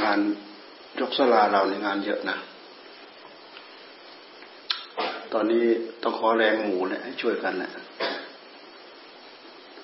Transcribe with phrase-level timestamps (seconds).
[0.00, 0.18] งาน
[1.00, 2.36] ยกสลาเราในงานเยอะนะ
[5.32, 5.64] ตอนนี้
[6.02, 7.70] ต้องขอแรงหมูเนี่ยให้ช่วยกันนะ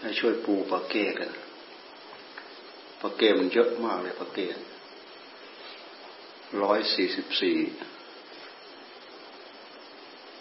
[0.02, 1.30] ให้ช่วยปูปลาเก้กัน
[3.00, 4.46] ปลาเก้มันเยอะมากเลยปลาเก้
[6.62, 7.56] ร้อยสี่สิบสี่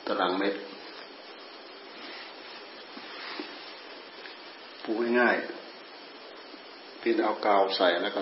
[0.05, 0.59] ตารางเมตร
[4.84, 5.62] ปูง่ายๆ
[7.02, 8.21] พียงเอากาวใส่แล้วก็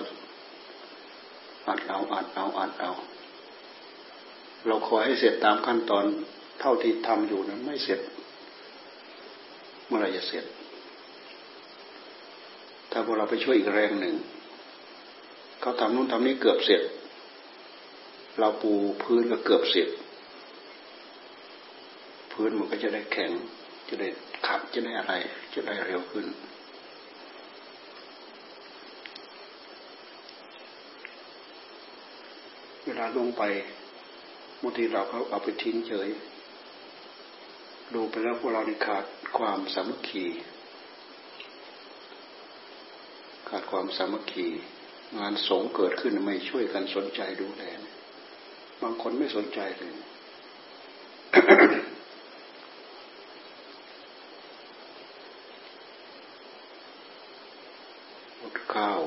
[1.66, 2.90] อัดเอาอัดเอาอัดเอา
[4.66, 6.04] เราขอให้เสร็จตามขั้นตอน
[6.60, 8.00] เท่าที่ทำอยู่นั้นไม่เสร็จ
[9.86, 10.44] เมื่อไรจะเสร็จ
[12.90, 14.14] ถ้าพวกเราไปช่วยอีกแรงหนึ่ง
[15.60, 16.82] เขาทำนู่นทำนี้เกือบเสร็จ
[18.38, 18.72] เราปู
[19.02, 19.88] พื้นก็เกือบเสร็จ
[22.32, 23.30] พื้นมันก็จะได้แข็ง
[23.88, 24.08] จะได้
[24.46, 25.14] ขับจะได้อะไร
[25.54, 26.26] จะได้เร็วขึ้น
[33.00, 33.44] เวลาลงไป
[34.62, 36.08] บางทีเราก็เอาไปทิ้งเฉย
[37.94, 39.04] ดูไปแล้วพวกเราในขาด
[39.38, 40.26] ความสามัคคี
[43.48, 44.46] ขาดความสามัคคี
[45.18, 47.64] งานสงเกิดขึ้นไม่ช่วยกันสนใจดูแล
[48.82, 49.94] บางคนไม่สนใจเลย
[58.40, 59.00] อดข้าว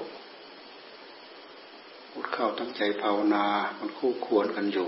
[2.35, 3.45] เข้า ตั้งใจภาวนา
[3.79, 4.87] มันคู่ควรกันอยู่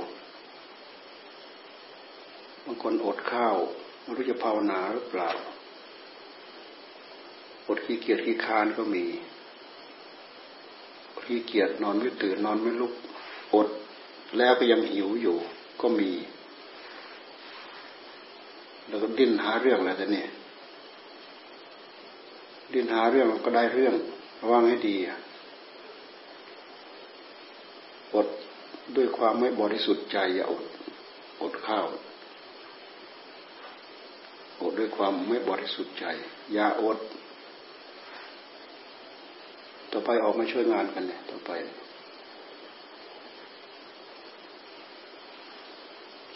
[2.66, 3.56] บางคนอดข้าว
[4.02, 5.30] ไม่รู้จะภาวนาหรือเปล่า
[7.68, 9.06] อดขี้เกียจขี้คานก็มี
[11.26, 12.94] ขี้เกียจนอนไม่ตื่นนอนไม่ลุก
[13.54, 13.68] อด
[14.38, 15.38] แล้วก็ยังหิวอยู่
[15.82, 16.12] ก็มี
[18.88, 20.28] แล้วก็ดิ้นหาเรื่องอะไรแต่เนี่ย
[22.74, 23.96] ดิ้นหาเรื่องก็ได้เรื่อง
[24.42, 25.20] ระวังให้ดีอะ
[28.16, 28.18] อ
[28.96, 30.64] ด้วยความไม่บริสุทธิ์ใจอย่าอด
[31.42, 31.86] อดข้าว
[34.62, 36.06] อดด้วยความไม่บริสุทธิ์ใจ
[36.54, 36.98] อย่าอด
[39.92, 41.52] ต่อไปออกมาช่วยงานกันเนี่ยต่อไป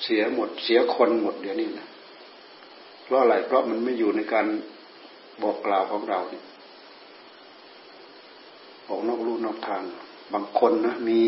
[0.04, 1.88] เสียหมด เสียคนหมดเดี๋ยวนี้นะ
[3.04, 4.46] เพราะอะไรเพราะมันไม่อยู่ในการ
[5.42, 6.44] บอกกล่าวของเราเนี่ย
[8.90, 9.82] ออกนอกลู่นอกทาง
[10.34, 11.20] บางคนนะมี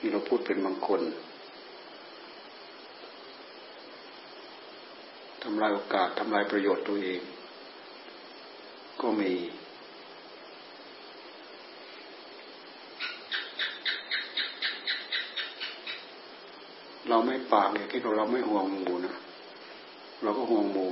[0.00, 1.00] นี่เราพูดเป็นบางคน
[5.42, 7.20] ทำลายโอกาสทำลายประโยชน์ตัวเอง
[9.00, 9.32] ก็มี
[17.08, 19.14] เราไม่ปากเนี่ยที่เราเราไม่ห่วงหมูนะ
[20.22, 20.86] เราก็ห่วงหมู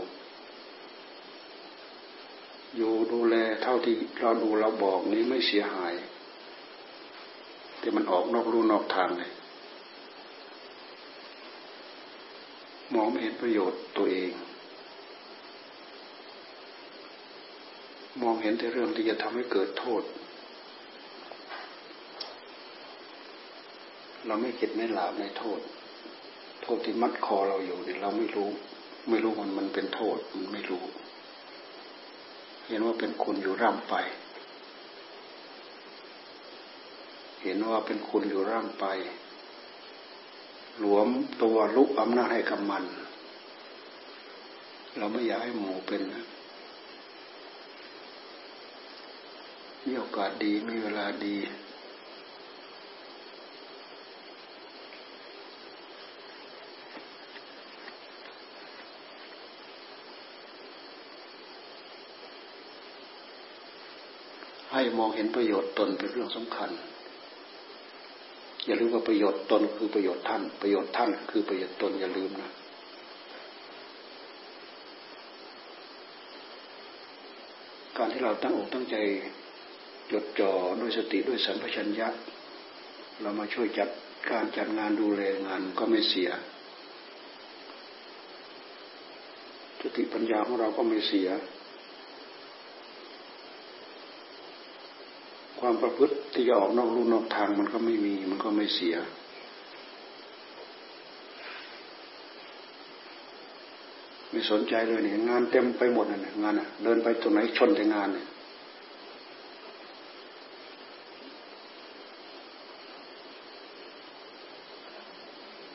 [2.77, 5.93] อยู่ดูแลเท่าที่เราดูเราบอกนี้ไม่เสียหาย
[7.89, 9.31] แต่มันออกนอกรูนอกทางเลย
[12.95, 14.31] มองไม่เห็นประโยชน์ตัวเอง
[18.23, 20.03] มองเห็นแต่เรื่องที่จะทำให้เกิดโทษ
[24.27, 25.61] เราไม่คิดไม่หลาบในโทษ
[26.63, 28.49] โทษที่มัดคอเราอยู่เนี่ยเราไม่รู้
[29.09, 30.83] ไม่รู้มันมันเป็นโทษมันไม่รู้
[32.69, 33.97] เห็นว่าเป็นคุณอยู่ร่ำไป
[37.38, 38.85] เห็นว่าเป็นคุณอยู่ร่างไป
[40.79, 41.09] หลวม
[41.43, 42.85] ตัวลุกอำนาจให้กับมัน
[44.97, 46.03] เราไม่อยากให้หมูเป็น
[49.85, 51.37] มีโอกาสดีมีเวลาดี
[64.73, 66.71] ให้มองเห็นประโยชน์ตนเป็นเรื่องสำคัญ
[68.69, 72.51] อย่าลืมว่าประโยชน์ตนคือประโยชน์ท่าน ประโยชน์ท่านคือประโยชน์ตนอย่าลืมนะ
[77.97, 78.97] การที่เราตั้งอกตั้งใจ
[80.13, 82.09] จดจ่อด้วยสติด้วยสัมปชัญญะ
[83.21, 83.89] เรามาช่วยจัด
[84.31, 86.31] การจัดงานดูแลงานก็ไม่เสีย
[89.81, 91.29] สติปัญญาของเราก็ไม่เสีย
[95.59, 98.97] ความประพฤติที่จะออกนอกลู่นอกทางมันก็ไม่มีมันก็ไม่เสีย
[104.31, 108.27] ไม่สนใจเลยเนี่ยงานเต็มไปหมดน่ะงานอะ เดินไปตรงไหนชนแต่งานเนี่ย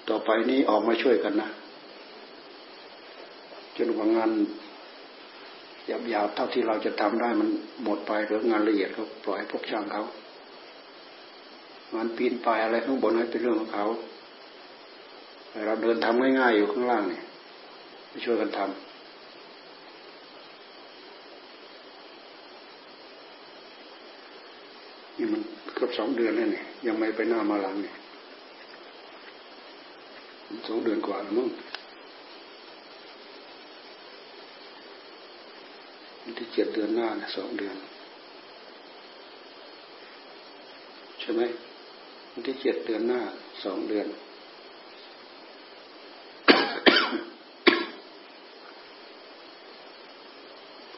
[0.09, 1.49] ต่อไปนี้ออกมาช่วยกันนะ
[3.77, 4.29] จนกว่างาน
[5.87, 7.49] หยาบๆเท่าที่เราจะทำได้มัน
[7.83, 10.03] หมดไปหรืองานละเอียดก็ปล่อยพวกช่างเขา
[11.93, 13.85] มันปีนป่ายอะไรข้างบนนั้นเป็นเรื่องของเขา
[15.65, 17.23] เราเดินทำง่ายๆอยู่ข้างล่างเนี่ย
[18.09, 18.67] ไปช่วยกันทำ
[25.17, 25.41] นี่มัน
[25.75, 27.95] เกือบสองเดือนแล้วเนี่ยยังไม่ไปหน้ามาหลังเนี่ย
[30.67, 31.49] สองเดือนกว่าแล้วมั้ง
[36.37, 37.75] ที่เจ็ดเดือนหน้าเนี่ยสองเดือน
[41.19, 41.41] ใช่ไหม
[42.31, 43.21] วันที่เจ็ดเดือนหน้า
[43.63, 44.07] สองเดือน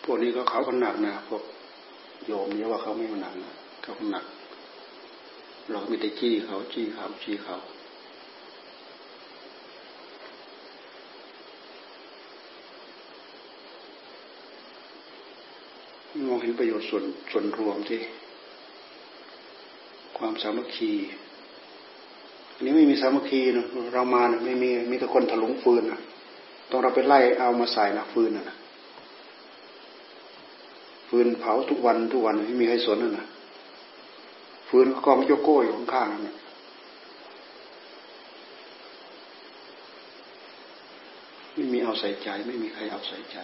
[0.04, 1.44] พวกนี้ก็เขาก็หนักนะพวก
[2.25, 3.51] โยมเนี่ยว่าเขาไม่หนักนะ
[3.81, 4.25] เขาหนัก
[5.71, 7.57] เราไม่ได้จี้เขาจี้เขาจี้เขา
[16.16, 18.00] มองเห็นประโยชน์ส่วนส่วนรวมที่
[20.18, 20.92] ความสามัคคี
[22.56, 26.00] อันนี้ไม่มีสามัคคีนะเรามานะไม่มีมีแต่คนถลุงฟืนนะ
[26.69, 28.57] ต้องเราไปไล่เอามาใส่นะฟืนนะ
[31.09, 33.27] ฟืนเผาทุกวันทุกวันไม่มีใครสนน่ะ
[34.69, 36.33] ฟืนกองโยโก้อยู่ข้างๆนี่
[41.53, 43.39] ไม่มีเอาใส่ใจ ไม่มีใครเอาใส่ใจ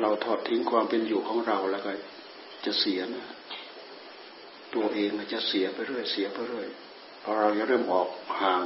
[0.00, 1.90] เราถอดทิ้งความเป็นอยู่ของเราแล้วก็
[2.64, 3.24] จะเสียนะ
[4.74, 6.68] ตัวเองจะเสียไปเรื่อยเสียไปเรื่อย
[7.22, 8.08] พอเราจะเริ่มออก
[8.40, 8.64] ห่าง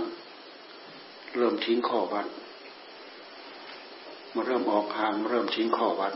[1.36, 2.26] เริ่มทิ้งข้อวัด
[4.34, 6.14] มาเริ่มออกห่างเริ่มทิ้งข้อวัด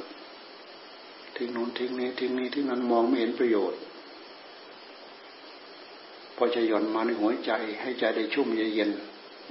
[1.36, 3.80] ทิ้งนู้นทิ้งนี้ทิ้งนี้ทิ้งนั้นมองไม่เห็นประโยชน์
[6.36, 7.50] พอจะหย่อนมาในหัวใจ
[7.80, 8.90] ให้ใจได้ชุ่มเย็น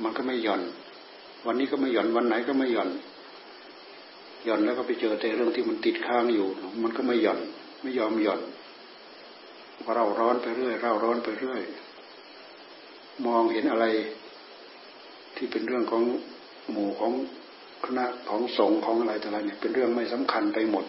[0.04, 0.62] มันก็ไม่หย่อน
[1.46, 2.90] วันนี้ก็ไม่หย่อนวันไหนก็ไม่หย่อน
[4.44, 6.48] หย่อนแล้วก็ไปเจอแต่เรื่องที่มันติดค้างอยู่
[6.84, 7.40] มันก็ไม่หย่อน
[7.82, 8.42] ไม่ยอมหย่อน
[9.84, 11.62] พอเราร้อนไปเรื่อยเราร้อนไปเรื่อย
[13.26, 13.86] มองเห็นอะไร
[15.36, 16.04] ที่เป็นเรื่องของ
[16.72, 17.14] หมู่ของ
[17.86, 20.86] คณะของสงฆ์ของอะไรแต่ละเนี่ยเป็นเรื่องไม่สำคัญไปหมด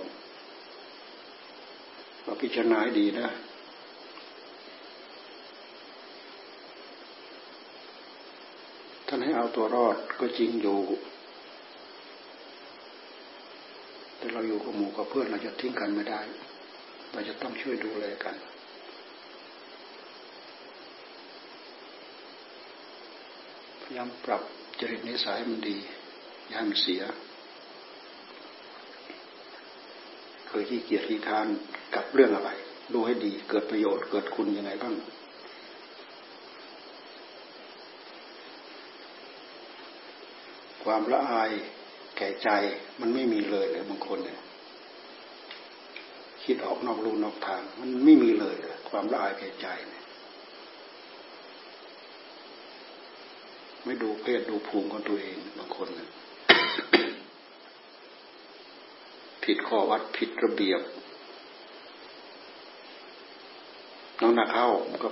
[2.23, 3.29] เราพิจารณาดีนะ
[9.06, 10.79] ท่านให้เอาตัวรอดก็จริงอยู่
[14.19, 16.20] แต่เราอยู่กับหมู่กับเพื่อนเราจะทิ้งกันไม่ได้
[17.12, 18.35] เราจะต้องช่วยดูแลกัน
[23.82, 24.43] พยายามปรับ
[24.81, 25.76] จริตนิสัยมันดี
[26.49, 27.03] อย่ามันเสีย
[30.49, 31.47] เคยขี้เกียจขี้คาน
[31.94, 32.50] กับเรื่องอะไร
[32.93, 34.94] ดูให้ดี เกิดประโยชน์ เกิดคุณยังไงบ้าง
[40.85, 41.50] ความละอาย
[42.19, 42.50] แก่ใจ
[43.00, 44.38] มันไม่มีเลยเลยบางคนเนี่ย
[46.44, 48.56] คิดออกนอกรูนอกทาง มันไม่มีเลย
[48.88, 50.05] ความละอายแก่ใจเนี่ย
[53.85, 56.11] ไม่ดูเพศดูภูมิของตัวเองบางคนเนี่ย
[59.44, 60.81] ผิดข้อวัดผิดระเบียบ
[64.21, 65.09] น้องหนักเข้ามันก็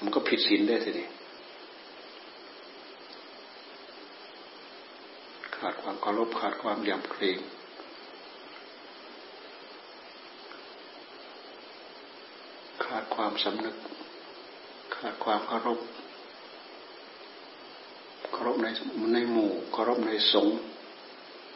[0.00, 1.08] มันก็ผิดศีลได้สินี่
[5.62, 7.38] ขาดความเคารพขาดความยำเกรง
[12.84, 13.76] ขาดความสำนึก
[14.96, 15.78] ขาดความเคารพ
[18.32, 18.66] เคารพใน
[19.14, 20.58] ในหมู่เคารพในสงฆ์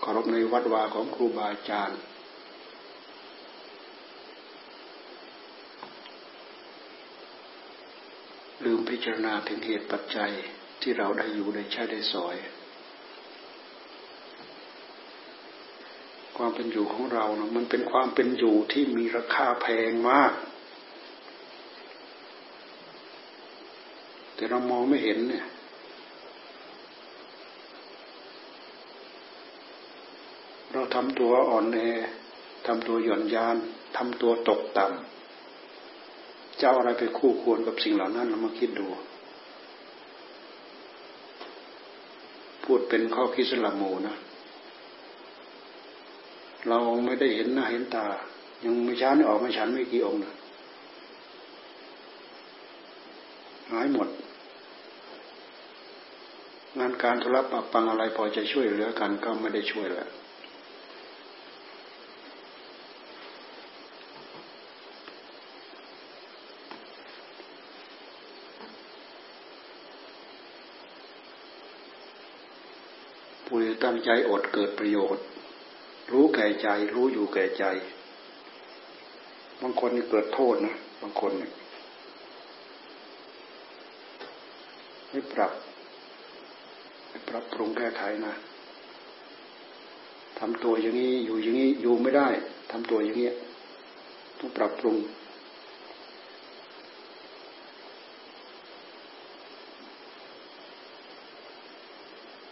[0.01, 2.01] เคารพในวัดวาของครูบาอาจารย์
[8.65, 10.33] ลืมพิจารณาถึงเหตุปัจจัย
[10.81, 12.37] ที่เราได้อยู่ได้ใช้ได้สอย
[16.37, 20.33] ความเป็นอยู่ของเรานะมันเป็นความเป็นอยู่ที่มีราคาแพงมาก
[24.35, 25.47] แต่เรามองไม่เห็นเนี่ย
[30.73, 31.79] เราทำตัวอ่อนแอ
[32.67, 33.57] ทำตัวหย่อนยาน
[33.97, 38.87] ทำตัวตกต่ำจะเอาอะไรไปคู่ควรกับสิ่งเหล่านั้นเรามาคิดดู
[42.65, 44.17] พูดเป็นข้อคิดสลับหมูนะ
[46.69, 48.07] เราไม่ได้เห็นหน้าเห็นตา
[48.65, 50.35] ยังไม่ช้านี่ออกม่ฉันไม่กี่องค์นะ
[53.71, 54.09] หายหมด
[56.79, 60.09] งานการธุระปะปังอะไรพอจะช่วยเหลือกันก็ไม่ได้ช่วยแล้ว
[73.47, 75.25] ผู้ตั้งใจอดเกิดประโยชน์
[76.13, 77.65] รู้แก่ใจ รู้อยู่แก่ใจ
[79.63, 81.53] บางคนนี่เกิดโทษนะบางคนเนี่ย
[85.11, 85.53] ไม่ปรับ
[87.09, 88.35] ไม่ปรับปรุงแก้ไขนะ
[90.39, 92.29] ทำตัวอย่างนี้อยู่อย่างนี้อยู่ไม่ได้
[92.71, 93.35] ทำตัวอย่างเนี้ย
[94.39, 94.97] ต้องปรับปรุง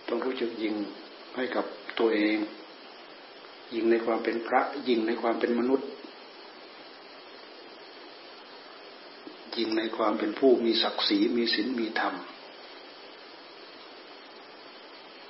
[0.08, 0.74] ต้องรู้จักยิง
[1.34, 1.64] ให้กับ
[1.98, 2.38] ตัวเอง
[3.74, 5.88] ยิงในความเป็นพระ ยิงในความเป็นมนุษย์
[9.56, 12.14] ยิงในความเป็นผู้มีศักดิ์ศรีมีศีลมีธรรม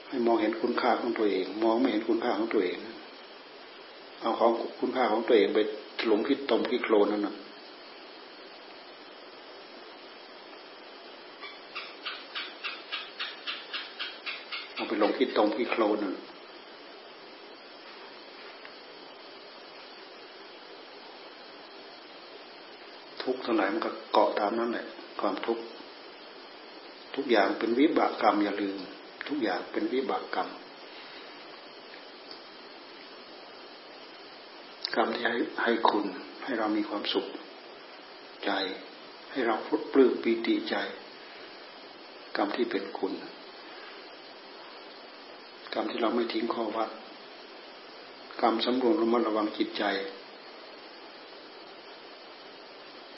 [0.09, 2.79] ให้มองเห็นคุณค่าของตัวเอง มองไม่เห็นคุณค่าของตัวเอง
[4.21, 5.59] เอาของคุณค่าของตัวเองไป
[6.07, 7.35] หลงคิดตมคิดโคลนนั่นนะ
[14.75, 16.15] เอาไปลงคิดตรงคิดโคลนนั่น
[23.25, 24.87] ทุกข์ทั้งหลายมันก็เกาะตามนั้นแหละ
[25.21, 25.64] ความทุกข์
[27.14, 28.78] ทุกอย่างเป็นวิบากกรรมอย่าลืม
[29.28, 30.49] ทุกอย่างเป็นวิบากกรรม
[34.95, 36.07] กรรมที่ให้ให้คุณ
[36.45, 37.26] ให้เรามีความสุข
[38.45, 38.50] ใจ
[39.31, 40.76] ให้เราพุทปลื้มปีติใจ
[42.37, 43.14] กรรมที่เป็นคุณ
[45.75, 46.90] กรรมที่เราไม่ทิ้งข้อวัด
[48.40, 49.85] กรรมสำรวมระมัดระวังจิตใจ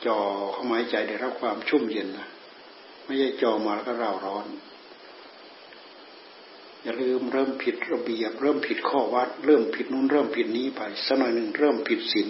[0.06, 0.20] จ่อ
[0.52, 2.28] เข้ามาใจได้รับความชุ่มเย็นนะ
[3.04, 4.46] ไม่ใช่จ่อมาแล้วก็เร่าร้อน
[6.82, 12.28] อย่าลืมเริ่มผิดระเบียบ เริ่มผิดข้อวัด เริ่มผิดนู้นเริ่มผิดนี้ไปสักหน่อยหนึ่งเริ่มผิดศีล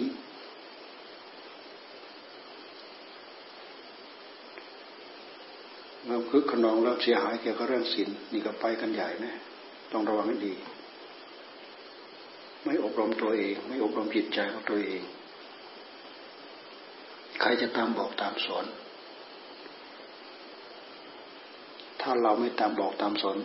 [6.05, 9.35] เริ่มคึกขนองเริ่มเสียหายเกี่ยวกับเรื่องศีลนี่ก็ไปกันใหญ่นะ
[9.91, 10.55] ต้องระวังให้ดี
[12.63, 15.01] ไม่อบรมตัวเอง ไม่อบรมจิตใจของตัวเอง
[17.47, 18.65] รจะตามบอกตามสอน
[22.01, 23.37] ถ้าเราไม่ตามบอกตามสอน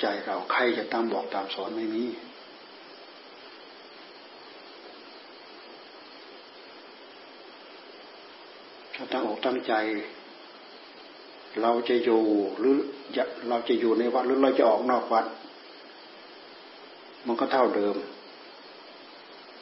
[0.00, 2.04] ใจเราใครจะตามบอกตามสอนไม่มี
[8.94, 9.74] ถ้าตั้งอกตั้งใจ
[11.62, 12.22] เราจะอยู่
[12.58, 12.76] หรือ
[13.48, 15.26] เราจะอยู่ในวัดหรือเราจะออกนอกวัด
[17.26, 17.96] มันก็เท่าเดิม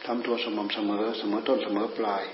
[0.07, 2.25] ทำตัวสม่ำเสมอเสมอต้นเสมอปลาย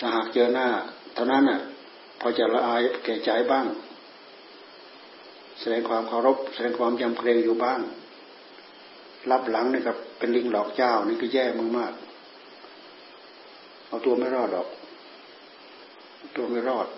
[0.00, 0.68] ถ้าหากเจอหน้า
[1.14, 1.60] เท่านั้นน่ะ
[2.20, 3.66] พอจะละอายแก่ใจบ้าง
[5.60, 7.80] แสดงความเคารพ แสดงความยำเกรงอยู่บ้าง
[9.30, 11.92] รับหลังนี่กับ เป็นลิงหลอกเจ้านี่ก็แย่มากมาก
[13.86, 14.68] เอาตัวไม่รอดหรอก
[16.36, 16.88] ตัวไม่รอด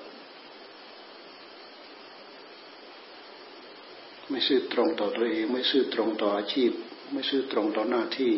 [4.31, 6.71] ไม่ซื่อตรงต่อตัวเอง ไม่ซื่อตรงต่ออาชีพ
[7.13, 8.33] ไม่ซื่อตรงต่อหน้าที่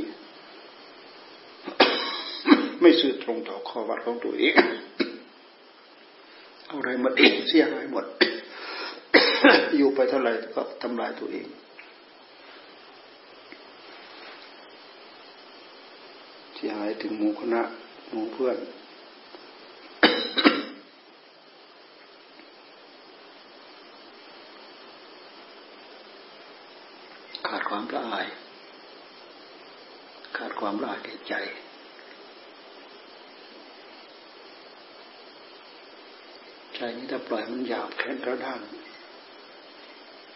[2.87, 4.55] ไม่ซื่อตรงต่อข้อวัดของตัวเอง
[6.67, 8.05] เอาอะไรมาดีเสียหายหมด
[9.77, 11.47] อยู่ไปเท่าไหร่ก็ทำลายตัวเอง
[16.57, 17.63] เสียหายถึงหมู่คณะ
[18.11, 18.57] หมู่เพื่อน
[27.47, 28.27] ขาดความละอาย
[30.37, 31.01] ขาดความละอาย
[31.31, 31.35] ใจ
[36.74, 38.61] ใจ นี้ถ้าปล่อยมันหยาบแข็งกระด้าง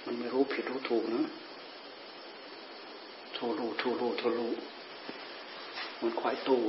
[0.05, 1.25] มันไม่รู้ผิดรู้ถูกนะ
[3.35, 4.49] โทรูโทรูโทรู
[6.00, 6.61] มันควายตู้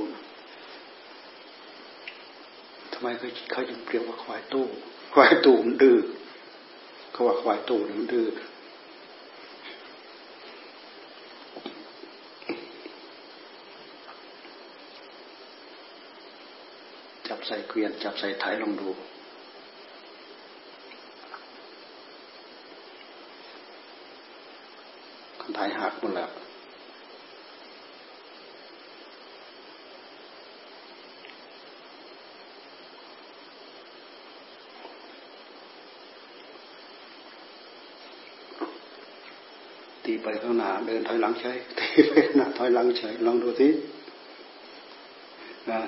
[2.92, 4.66] ทำไมเขาเขาจึงเปรียบว่าควายตู้
[5.14, 5.98] ควายตู้มันดื้อ
[7.12, 8.26] เขาว่าควายตู้มันดื้อ
[17.28, 26.30] จับใส่เกวียน จับใส่ไถลองดูาย หักหมดแล้ว
[40.04, 43.68] ตีไปข้างหน้าเดินถอยหลังใช้ตีไปข้างหน้าถอยหลังใช้ลองดูสิ
[45.70, 45.80] นะ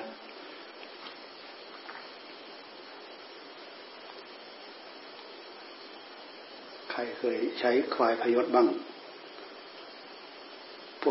[6.91, 8.67] ใครเคยใช้ควายพยศบ้าง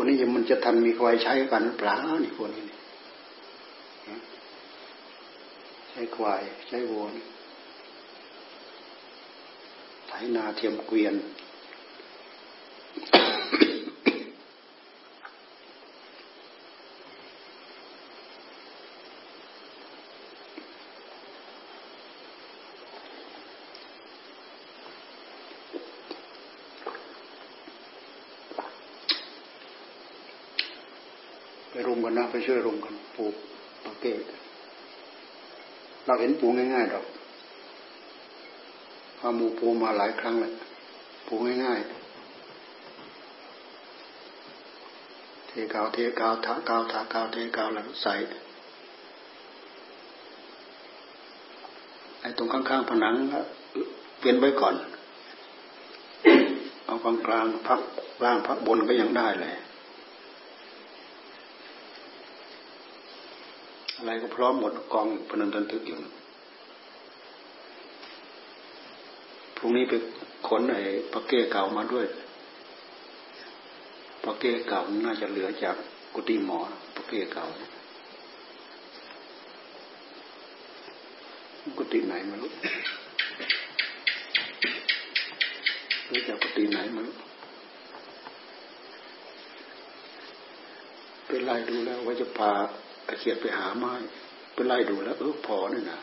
[0.03, 2.63] กนี้มันจะทันมีควายใช้กันหรือเปล่านี่พวกนี้
[5.89, 7.05] ใช้ควาย ใช้วัว
[10.07, 11.15] ไถนาเทียมเกวียน
[31.75, 33.35] ไปรุมกันนะ ไปช่วยรุมกันปลูก
[33.83, 34.21] ปาเกต
[36.05, 37.05] เราเห็นปลูกง่ายๆดอก
[39.19, 40.53] พามูปูมาหลายครั้งเลย
[41.27, 41.93] ปลูกง่ายๆ
[45.47, 48.13] เทกาวเทกาวทากาวทากาวเทกาวแล้วใส่
[52.21, 53.15] ไอ้ตรงข้างๆผนัง
[54.19, 54.75] เปลี่ยนไว้ก่อน
[56.85, 57.81] เอากลางกลางพัก
[58.23, 59.53] ล่างพักบนก็ยังได้เลย
[64.03, 65.97] อะไรก็พร้อมหมดกองพนันตันทึกอยู่
[69.57, 69.93] พรุ่งนี้ไป
[70.47, 70.81] ขนไอ้
[71.13, 72.05] ปากเก้เก่ามาด้วย
[74.23, 75.75] ปากเก้เก่าน่าจะเหลือจาก
[76.13, 76.59] กุฏิหมอ
[76.95, 77.45] ปากเก้เก่า
[81.77, 82.53] กุฏิไหนมาลูก
[86.07, 87.17] หลือจากกุฏิไหนมาลูก
[91.27, 92.51] เป็นไรดูแล้วว่าจะพา
[93.07, 93.93] ตะเกียบไปหาไม้
[94.53, 95.99] ไปไล่ดูแล้ว เออพอเนี่ยนะ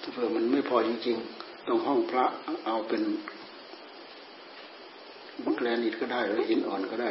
[0.00, 2.24] ถ้าเผื่อมันไม่พอจริงๆต้องห้องพระ
[2.66, 3.02] เอาเป็น
[5.44, 7.10] มักแลนิดก็ได้หรือหินอ่อนก็ได้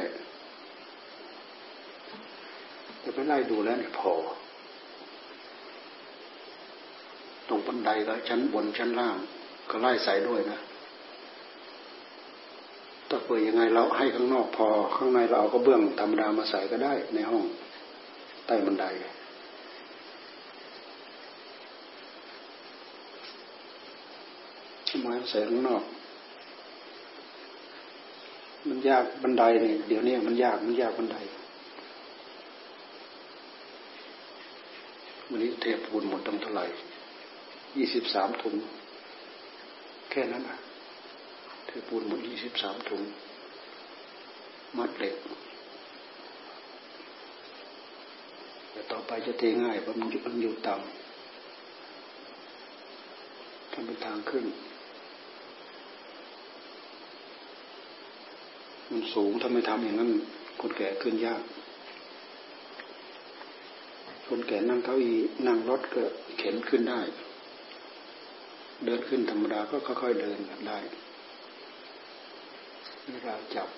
[3.04, 4.14] จะไปไล่ดูแล้วเนี่ยพอ
[7.48, 9.18] ตรงบันไดก็ชั้นบนชั้นล่าง
[9.70, 10.60] ก็ไล่ใส่ด้วยนะ
[13.12, 17.44] ถ้าเปิดยังไงเราให้ข้างนอกพอ ข้างในเราเอาก็เบื้องธรรมดามาใส่ก็ได้ในห้อง
[18.46, 18.86] ใต้บันได
[25.02, 25.84] ไมใส่ข้างนอก
[28.68, 31.18] มันยากบันไดเนี่ยเดี๋ยวนี้มันยากมันยากบันได
[35.30, 36.66] วันนี้เทปูนหมดตั้งเท่าไหร่
[37.78, 38.56] ยี่สิบสามถุง
[40.12, 40.58] แค่นั้นอะ
[41.74, 43.04] เทปูนหมดยี่สิบสามถุง
[44.78, 45.16] มัดเหล็ก
[48.72, 50.92] แต่ต่อไปจะเทง่ายเพราะมันมันอยู่ต่ำ
[53.72, 54.46] ทำเป็นทางขึ้น
[58.90, 60.12] มันสูงถ้าไมทำอย่างนั้น
[60.62, 61.44] คนแก่ขึ้นยาก
[64.28, 66.04] คนแก่นั่งเก้าอี้นั่งรถก็
[66.38, 67.02] เข็นขึ้นได้
[68.86, 70.38] เดินขึ้นธรรมดาก็ค่อยๆเดิน
[70.70, 70.80] ได้
[73.10, 73.70] เวลาจับ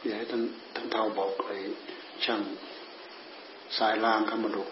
[0.00, 0.42] เดี๋ยวให้ท่าน
[0.74, 1.60] ท่านเท่าบอกเลย
[2.24, 2.40] ช่าง
[3.78, 4.62] สายล่างเข้ามาดู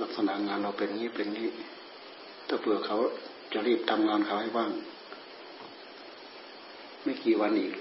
[0.00, 1.50] ลักษณะงานเราเป็นงี้เป็นงี้
[2.48, 2.98] ถ้าเผื่อเขา
[3.52, 4.70] จะรีบทำงานเขาให้ว่าง
[7.02, 7.72] ไม่กี่วันอีก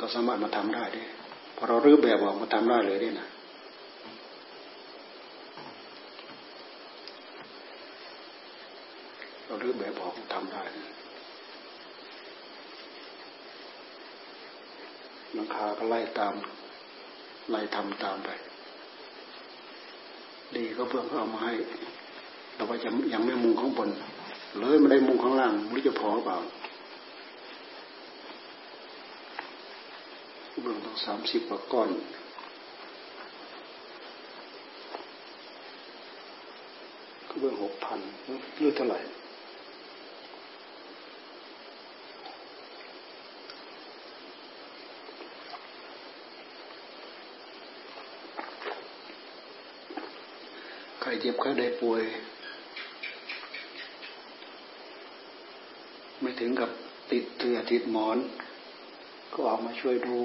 [0.00, 1.02] ก็สามารถมาทำได้ด้
[1.56, 3.28] พอเรารื้อแบบออกมาทำได้เลยได้นะ
[9.60, 10.62] รื้อแบบออกทำได้
[15.32, 16.34] หลังคาก็ไล่ตาม
[17.50, 18.30] ไล่ทำตามไป
[20.56, 21.54] ดีก็เพื่อนเขาเอามาให้
[22.54, 23.88] แต่ว่ายังยังไม่มุงข้างบน
[24.58, 26.38] เลยไม่ได้มุงข้างล่างไม่รู้จะพอเปล่า
[30.62, 31.90] เบื้องต้องสามสิบกว่าก้อน
[37.28, 37.98] ก็เบื้องหกพัน
[38.58, 39.00] หรือเท่าไหร่
[51.24, 52.02] เจ็บใครได้ป่วย
[56.20, 56.70] ไม่ถึงกับ
[57.10, 58.18] ติดเตือติดหมอน
[59.32, 60.16] ก็ออกมาช่วยดู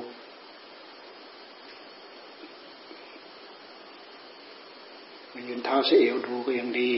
[5.33, 6.91] มายืนเท้าเสียเอวดูก็ยังดี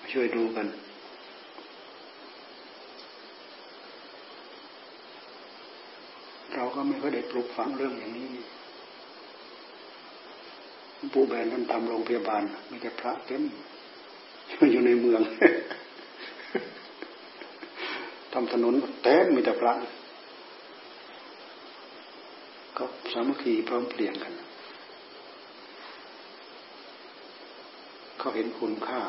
[0.00, 0.66] มาช่วยดูกัน
[6.54, 8.26] เราก็ไม่ค่อยได้ปลูกฝังเรื่องอย่างนี้
[11.14, 13.42] ปู่แบนท่านทำโรงพยาบาลมีแต่พระเต็ม
[14.72, 15.20] อยู่ในเมือง
[18.32, 19.72] ทำถนนเต็มมีแต่พระ
[22.76, 24.32] ก็สามัคคีพร้อมเปลี่ยนกัน
[28.18, 29.00] เขาเห็นคุณค่า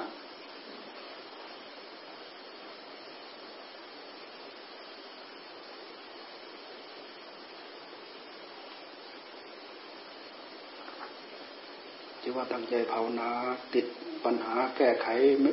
[12.35, 13.29] ว่าตั้งใจภาวนา
[13.73, 13.85] ติด
[14.25, 15.07] ปัญหาแก้ไข
[15.41, 15.51] ไม่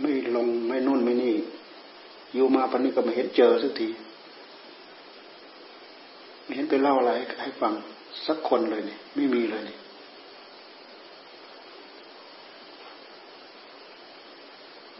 [0.00, 1.34] ไม่ลงไม่นุ่นไม่นี่
[2.34, 3.88] อยู่มาปันนี้ก็ไม่เห็นเจอสักที
[6.44, 7.72] ไม่เห็นไปเล่าอะไรให้ฟัง
[8.26, 9.78] สักคนเลยเนี่ยไม่มีเลยนี่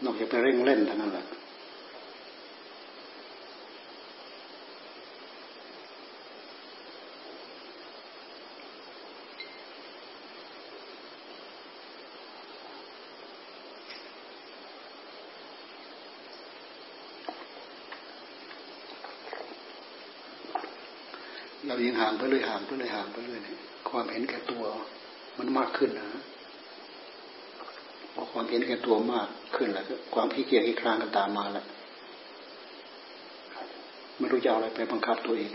[0.03, 1.25] นอกจากไปเร่งเล่นเท่านั้นแหละ
[22.05, 23.57] ห่างไปเลยห่างไปเลยห่างไปเลยเนี่ย
[23.89, 24.63] ความเห็นแก่ตัว
[25.37, 26.07] มันมากขึ้นนะ
[28.13, 31.65] พอความเห็นแก่ตัวมากขึ้นแล้วความขี้เกียจขี้คลางกันตามมาแล้ว
[34.17, 35.51] ไม่รู้จะเอาอะไรไปบังคับตัวเอง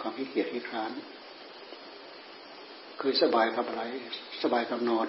[0.00, 0.90] ความขี้เกียจขี้คลาน
[2.98, 3.82] เคยสบายกับอะไร
[4.42, 5.06] สบายกับนอน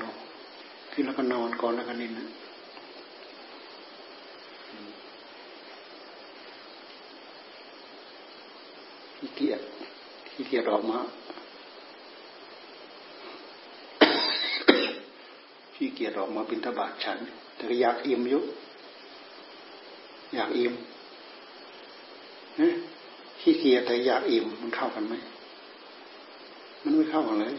[0.93, 2.29] กินแล้วก็นอนก่อนแล้วก็นินนะ
[9.17, 9.61] ขี้เกียจ
[10.33, 10.99] ขี้เกียจออกมา
[15.75, 17.17] ขี้เกียจออกมาบินทบาทฉัน
[17.55, 18.39] แต่ก็อยากอิ่มยุ
[20.35, 20.73] อยากอิ่ม
[23.41, 25.13] ขี้เกียจแต่อยากอิ่มมันเข้ากันไหม
[26.83, 27.53] มันไม่เข้ากันเลย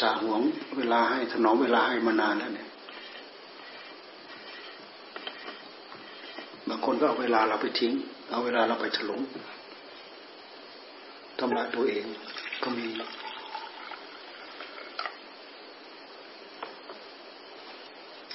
[0.00, 0.40] สาหวง
[0.78, 2.68] เวลาให้ถนอมเวลาให้มานานแล้วเนี่ย
[6.68, 7.92] บางคนก็เอาเวลาเราไปทิ้ง
[8.30, 9.20] เอาเวลาเราไปถลุง
[11.38, 12.04] ทำลายตัวเอง
[12.62, 12.86] ก็มี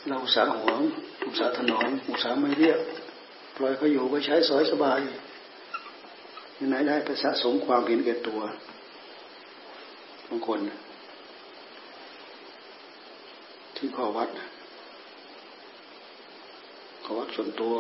[0.10, 0.80] เราสาหวง
[1.26, 2.80] อุตสาถนอมอุตสาไม่เรียก
[3.56, 5.00] ปล่อยเขาอยู่ก็ใช้สอยสบาย
[6.60, 8.40] ยังไงได้ไปสะสมความเห็นแก่ตัว
[10.30, 10.60] บางคน
[13.82, 14.30] ที่ข้อวัด
[17.04, 17.76] ข้อวัดส่วนตัว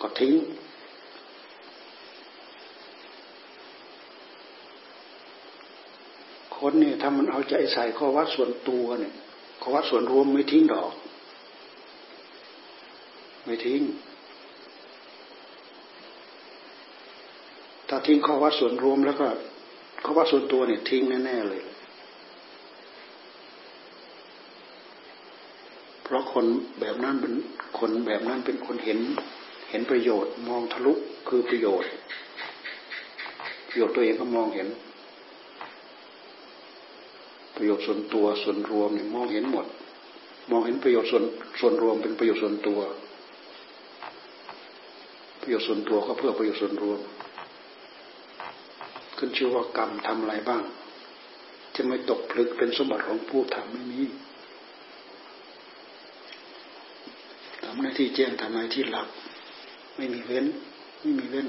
[0.00, 0.34] ก็ทิ้ง
[6.56, 9.12] คนเนี่ยถ้ามันเอาใจใส่ข้อวัดส่วนตัวเนี่ย
[9.62, 10.92] ข้อวัดส่วนรวมไม่ทิ้งดอก
[13.44, 13.80] ไม่ทิ้ง
[17.88, 19.26] ถ้าทิ้งข้อวัดส่วนรวมแล้วก็
[20.04, 21.64] ข้อวัดส่วนตัวเนี่ยทิ้งแน่ๆเลย
[26.13, 26.46] ราะคน
[26.80, 27.34] แบบนั้นเป็น
[27.78, 28.98] คนแบบนั้นเป็นคนเห็น
[29.70, 30.92] เห็นประโยชน์ มองทะลุ
[31.28, 31.90] คือประโยชน์
[33.68, 34.68] ประโยชน์ตัวเองก็มองเห็น
[37.56, 39.66] ประโยชน์ส่วนตัวส่วนรวมเนี่ยมองเห็นหมด
[40.50, 41.24] มองเห็นประโยชน์ส่วน
[41.60, 42.80] ส่วนรวมเป็นประโยชน์ส่วนตัว
[45.40, 47.00] ประโยชน์ส่วนตัวก็เพื่อประโยชน์ส่วนรวม
[49.18, 50.62] ขึ้นชื่อว่ากรรมทำอะไรบ้าง
[51.74, 59.08] จะไม่ตกผลึกเป็นสมบัติของผู้ทำไม่มีำหน้าที่แจ้งทำหน้าที่หลับ
[59.96, 60.46] ไม่มีเว้น
[61.00, 61.48] ไม่มีเว้น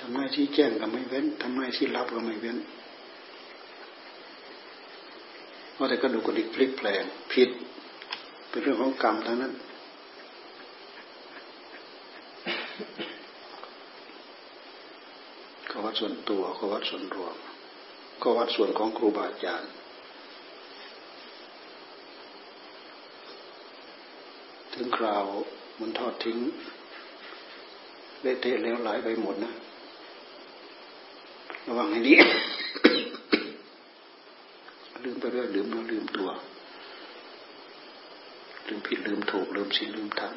[0.00, 2.58] ทำหน้าที่แจ้งก็ไม่เว้นทำหน้าที่หลับก็ไม่เว้น
[5.76, 7.50] ว่าะแต่ก็ดูกระดิกพลิกแปลงผิด
[8.48, 9.52] เป็นเรื่องของกรรมทั้งนั้น
[15.70, 17.34] ก็วัดส่วนตัวก็วัดส่วนรวม
[18.22, 19.70] ก็วัดส่วนของครูบาอาจารย์
[24.82, 25.26] ถึงคราว
[25.80, 26.38] มันทอดทิ้ง
[28.22, 29.52] เละเทะแล้วไหลไปหมดนะ
[31.66, 32.14] ระวังให้ดี
[35.04, 36.28] ลืมไปเรื่อยลืมแล้วลืมตัว
[38.66, 40.34] ลืมผิดลืมถูก ลืมสิ่งลืมธรรม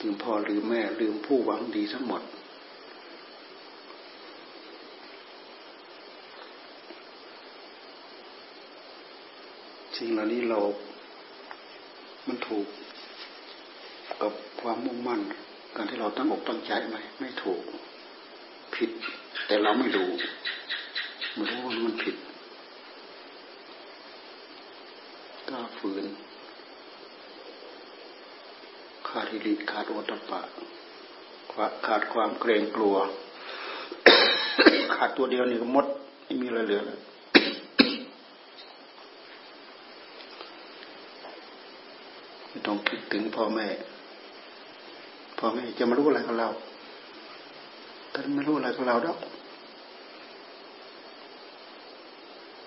[0.00, 2.22] ลืมพ่อลืมแม่ ลืมผู้หวังดีทั้งหมด
[9.96, 10.60] สิ่งเหล่านี้เรา
[12.48, 12.66] ถูก
[14.22, 15.20] กับความมุ่งมั่น
[15.76, 17.60] การที่เราตั้งอกตั้งใจไหมไม่ถูก
[18.74, 18.90] ผิด
[19.46, 20.10] แต่เราไม่รู้
[21.34, 22.16] ไม่รู้ว่ามันผิด
[25.48, 26.04] ก็ฝืน
[29.08, 30.40] ขาดอิริขาดโอตปะ
[31.86, 32.96] ขาดความเกรงกลัว
[34.94, 35.86] ขาดตัวเดียวนี่ก็มด
[36.24, 37.00] ไม่มีอะไรเหลือแล้ว
[42.66, 43.66] ต้องคิดถึงพ่อแม่
[45.38, 46.48] พ่อแม่จะมารู้อะไรกับเรา
[48.12, 49.18] ท่านไม่รู้อะไรกับเราดอก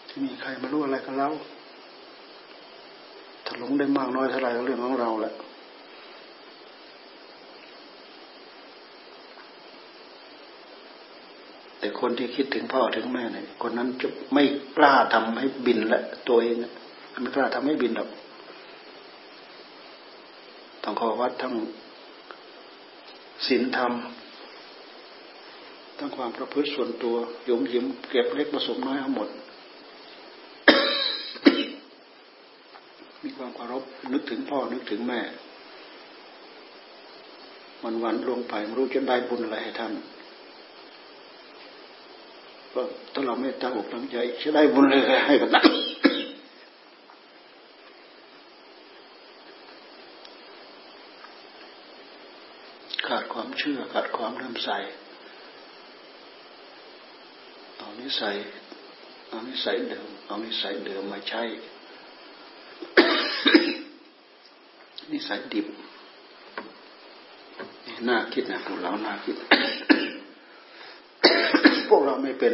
[0.07, 1.29] ที่มีใครมารู้อะไรกับเรา
[3.45, 5.33] ถ้าหลงได้มากน้อยเท่าไรก็เรื่องของเราแหละ
[11.79, 14.43] แต่คนที่คิดถึงพ่อถึงแม่เนี่ยคนนั้นจะไม่
[14.77, 16.55] กล้าทำให้บินละตัวเอง
[17.21, 18.09] ไม่กล้าทำให้บินหรอก
[20.91, 21.54] งขอวัดทั้ง
[23.47, 23.93] ศีลธรรม
[25.97, 27.15] ทั้งความประพฤติส่วนตัว
[27.49, 29.30] ยมยิ้มเก็บเล็กผสมน้อยทั้งหมด
[33.23, 35.21] มีความเคารพนึกถึงพ่อนึกถึงแม่
[37.84, 39.93] วันวันลงไปไม่รู้จะได้บุญอะไรให้ท่าน
[42.73, 42.82] ก็
[43.13, 45.63] ถ้าเราไม่ตั้งอกตั้งใจจะได้บุญเลยให้กันนะ
[53.08, 54.69] ขาดความ เชื่อขาดความเริ่มใส
[57.78, 58.36] เอานิสัย
[59.30, 61.43] เอานิสัยเดิมเอานิสัยเดิมมาใช้
[65.12, 65.67] นิสัยดิบ
[68.08, 69.36] น่าคิดนะพวกเราน่าคิด
[71.89, 72.54] พวกเราไม่เป็น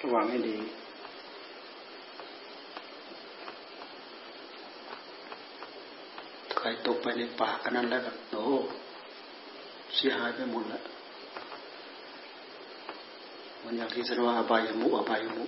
[0.00, 0.56] ระวังให้ดี
[6.66, 8.56] ใครตกไปในป่าอันนั้นแล้วก็โอ้
[9.96, 10.82] เสียหายไปหมดแล้ว
[13.62, 15.44] มันอย่างที่สนว่าอบายมุอบายมุ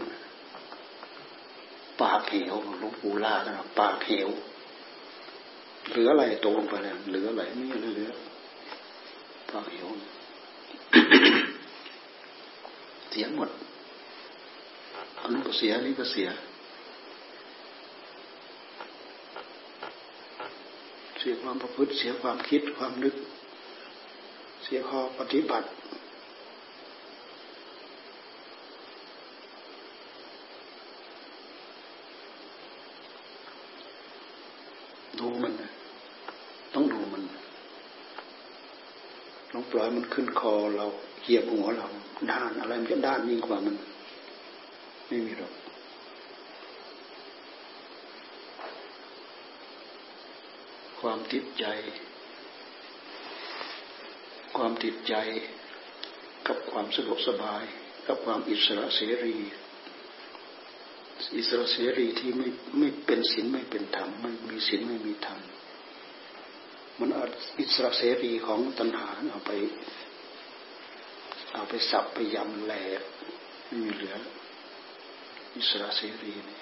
[2.00, 4.28] ปากเหวหลวงปู่ลานะปากเหว
[5.90, 8.10] เหลืออะไรตกลงไปแล้วเหลืออะไรไม่เหลือ
[9.50, 9.86] ปากเหว
[13.10, 13.50] เสียหมด
[15.18, 16.28] อันนู้นก็เสียนี่ก็เสีย
[21.28, 23.14] สียความประพฤติ เสียความคิดความนึก
[24.64, 25.66] เสียข้อปฏิบัติ
[35.18, 35.52] ดูมัน
[36.74, 37.22] ต้องดูมัน
[39.52, 40.86] ลองปล่อยมันขึ้นคอเรา
[41.22, 41.86] เหยียบหัวเรา
[42.30, 43.76] ด้านอะไรมันจะด้านยิ่งกว่ามัน
[45.06, 45.52] ไม่มีหรอก
[51.00, 51.66] ความติดใจ
[54.56, 55.14] ความติดใจ
[56.46, 57.64] กับความสะดวกสบาย
[58.06, 59.36] กับความอิสระเสรี
[61.36, 65.40] อิสระเสรีที่ไม่ไม่เป็นศีลไม่เป็นธรรมไม่มีศีลไม่มีธรรม
[66.98, 67.10] มัน
[67.60, 69.50] อิสระเสรีของตัณหาเอาไป
[71.52, 73.02] เอาไปสับไปยำแหลก
[73.66, 74.16] ไม่มีเหลือ
[75.56, 76.60] อิสระเสรีนี่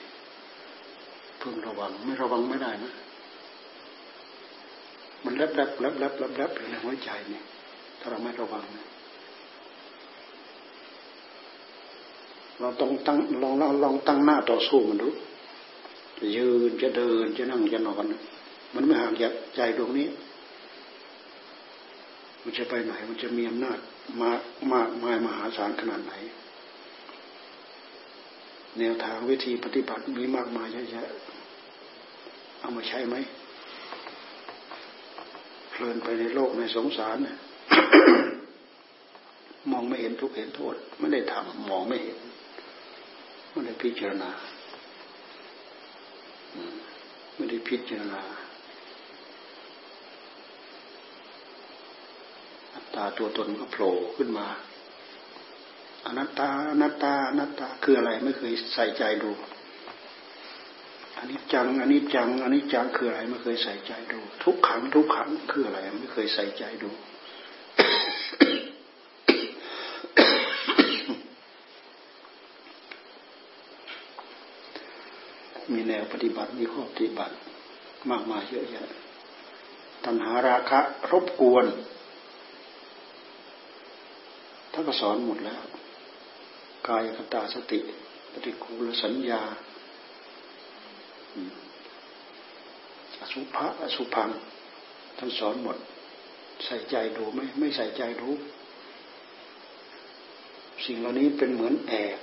[1.38, 2.94] เพิ่งระวังไม่ระวังไม่ได้นะ
[5.44, 7.44] ลบแลบแลบแลบแลบแลบอยู่ในหัวใจเนี่ย
[8.00, 8.86] ถ้าเราไม่ระวังนะ
[12.60, 15.08] เราต้องตั้งลองลองลองตั้งหน้าต่อสู้มันดู
[16.36, 18.04] ยืนจะเดินจะนั่งจะนอน
[18.74, 20.08] มันไม่ห่างจากใจดวงนี้
[22.42, 23.78] มันจะไปไหน มันจะมีอำนาจ
[24.22, 24.40] มาก
[24.72, 26.12] มากมายมหาศาลขนาดไหน
[28.78, 31.08] แนวทางวิธีปฏิบัติมีมากมายเยอะแยะ
[32.60, 33.16] เอามาใช้ไหม
[35.74, 37.38] เพลินไปในโลกในสงสารเนี่ย
[39.70, 42.18] มองไม่เห็นทุกเห็นโทษ ไม่ได้ทำมองไม่เห็น
[43.50, 44.30] ไม่ได้พิจารณา
[47.36, 48.22] ไม่ได้พิจารณา
[52.74, 54.46] อัตตาตัวตนก็โผล่ขึ้นมา
[56.06, 59.30] อนัตตาอนัตตาอนัตตาคืออะไรไม่เคยใส่ใจดู
[61.24, 66.90] อันนี้จังอันนี้จังอันนี้จังคืออะไรไม่เคยใส่ใจดู ทุกขังทุกขังคืออะไรไม่เคยใส่ใจดู
[75.72, 77.34] มีแนวปฏิบัติ มีข้อปฏิบัติ
[78.10, 78.88] มากมายเยอะแยะ
[80.04, 81.66] ตัณหาราคะ รบกวน
[84.72, 85.62] ท่านก็สอนหมดแล้ว
[86.88, 87.80] กายคตาสติ
[88.32, 89.42] ปฏิกูลสัญญา
[93.20, 94.30] อสุภะอสุพัง
[95.18, 95.76] ท่านสอนหมด
[96.64, 98.28] ใส่ใจดูไหมไม่ใส่ใจดู
[100.84, 102.18] สิ่งเหล่านี้เป็นเหมือนแอก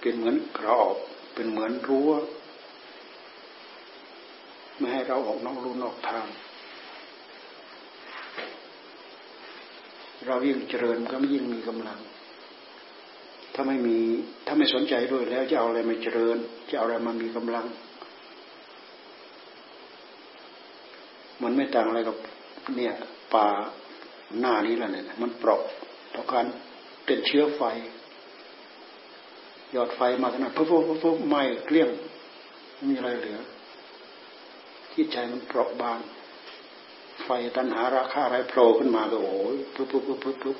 [0.00, 0.96] เป็นเหมือนกรอบ
[1.34, 2.10] เป็นเหมือนรั้ว
[4.78, 6.26] ไม่ให้เราออกนอกรูนอกทาง
[10.26, 11.98] เรายิ่งเจริญก็ไม่ยิ่งมีกำลัง
[13.56, 13.98] ถ้าไม่มี
[14.46, 16.36] ถ้าไม่สนใจด้วยแล้วจะเอาอะไรมาเจริญ
[16.70, 17.66] จะเอาอะไรมามีกำลัง
[21.42, 22.16] มันไม่ต่างอะไรกับ
[22.76, 22.92] เนี่ย
[23.34, 23.46] ป่า
[24.40, 25.60] หน้านี้แหละเนี่ยมันเปราะ
[26.14, 26.44] ต่อการ
[27.04, 27.62] เป็นเชื้อไฟ
[29.72, 31.90] หยอดไฟมาขนาดปุ๊บปุ๊บปุ๊บไหม้เกลี้ยง
[32.74, 33.38] ไม่มีอะไรเหลือ
[34.92, 35.98] ที่ใจมันเปราะบาง
[37.24, 40.56] ไฟตันหาราคาอะไรโผล่ขึ้นมาก็โอ้ยปุ๊บปุ๊บปุ๊บปุ๊บปุ๊บ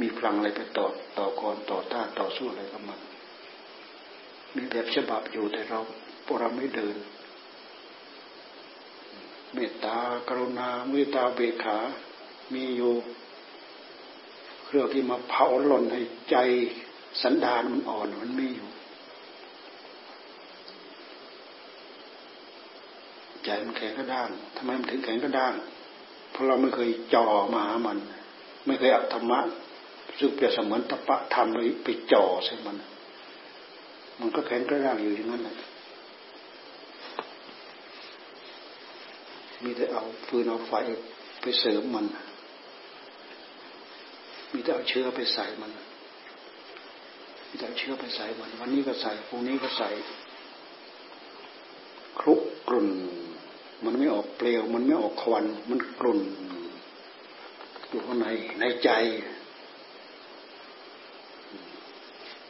[0.00, 0.86] มีพลังอะไรไปต่อ
[1.18, 3.00] ต่อกรต่อต้านต่อสู้อะไรกับมัน
[4.56, 5.78] มีแบบฉบับอยู่แต่เรา
[6.26, 6.96] พวกเราไม่เดิน
[9.54, 9.96] เมตตา
[10.28, 11.78] กรุณาเมตตาเบขา
[12.54, 12.94] มีอยู่
[14.64, 16.36] เครื่องที่มาเผาหล่นให้ใจ
[17.22, 18.68] สันดานมันอ่อนมันไม่อยู่
[23.44, 25.54] ใจมันแข็งกระด้างทำไมมันถึงแข็งกระด้าง
[26.30, 27.98] เพราะเราไม่เคยจ่อมาหามัน
[28.66, 29.40] ไม่เคยอัตธรรมะ
[30.18, 32.76] ซึ่งเปรียบเสมือนตะปะทำไปไปจ่อใส่มัน
[34.20, 35.56] มันก็แข็งกระด้างอยู่อย่างนั้นแหละ
[39.64, 40.72] มีแต่เอาฟืนเอาไฟ
[41.40, 42.06] ไปเสริมมัน
[44.52, 45.70] มีแต่เอาเชื้อไปใส่มัน
[47.48, 49.88] มีแต่เชื้อไปใส่มัน วันนี้ก็ใส่พรุ่งนี้ก็ใส่
[52.20, 52.88] ครุกกลุ่น
[53.84, 56.20] มันไม่ออกเปลว มันไม่ออกควัน มันกลุ่น
[57.88, 58.28] อยู่ข้างใน
[58.60, 58.90] ในใจ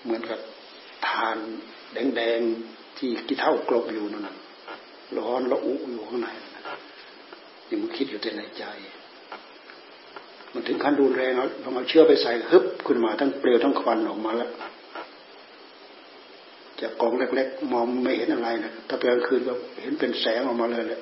[0.05, 0.41] เหมือนกับ
[1.09, 1.37] ทาน
[1.93, 4.29] แดงๆที่กี่เท่ากลบอยู่นั่น
[5.19, 6.29] ร้อนละอุอยู่ข้างใน
[7.69, 8.65] ยังมันคิดอยู่แต่ในใจ
[10.53, 14.51] มันถึงขั้นรุนแรงแล้วเราเอาเชื้อไปใส่ฮึบขึ้นมาทั้งเปลวทั้งควันออกมาแล้ว
[16.81, 21.01] จากกองเล็กๆ มองไม่เห็นอะไรนะถ้าเป็นกลางคืนก็เห็นเป็นแสงออกมาเลยแหละ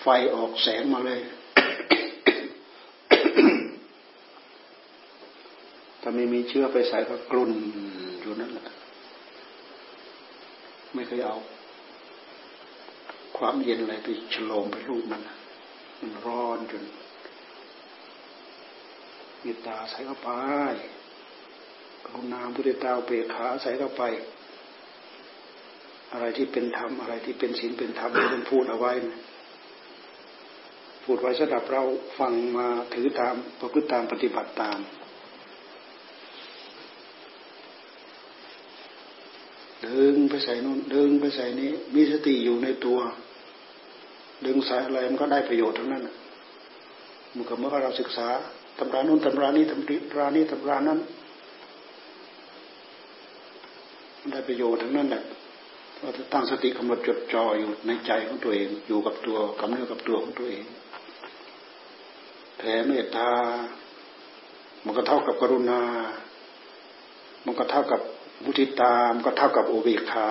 [0.00, 1.20] ไฟออกแสงมาเลย
[5.97, 7.52] ถ้าไม่มีเชื้อไปใส่ก็กลุ่น
[8.20, 8.66] อยู่นั่นแหละ
[10.94, 11.36] ไม่เคยเอา
[13.38, 15.22] ความเย็นอะไรไปฉลมไปลูกมัน
[16.00, 16.84] มันร้อนจน
[19.44, 20.30] มีตาใส่เข้าไป
[22.04, 24.02] กรุณาพุทธตาเปรขาใส่เข้าไป
[26.12, 28.92] อะไรที่เป็นธรรมอะไรที่เป็นศีลเป็นธรรมที่ท่านพูดเอาไว้
[31.04, 31.82] พูดไว้สำหรับเรา
[32.18, 34.78] ฟังมาถือตามประพฤติตามปฏิบัติตาม
[39.86, 42.98] ดึงไปใส่นู่นดึงไปใส่นี้ มีสติอยู่ในตัว
[44.46, 46.08] ดึงสายอะไรมันก็ได้ประโยชน์ทั้งนั้น
[47.34, 48.28] มันก็เมื่อเราศึกษา
[48.78, 50.98] ตำรานู้นตำรานี้ตำรานี้ตำรานั้น
[54.30, 55.22] ได้ประโยชน์ทั้งนั้นแหละ
[56.00, 60.64] เราจะตั้งสติกำหนดจดจ่ออยู่ในใจของตัวเอง อยู่กับตัวกำเนิดกับตัวของตัวเอง
[62.58, 63.30] แผ่เมตตา
[64.84, 65.80] มันก็เท่ากับกรุณา
[67.44, 68.00] มันก็เท่ากับ
[68.44, 70.28] มุทิตามก็เท่ากับโอเบคขา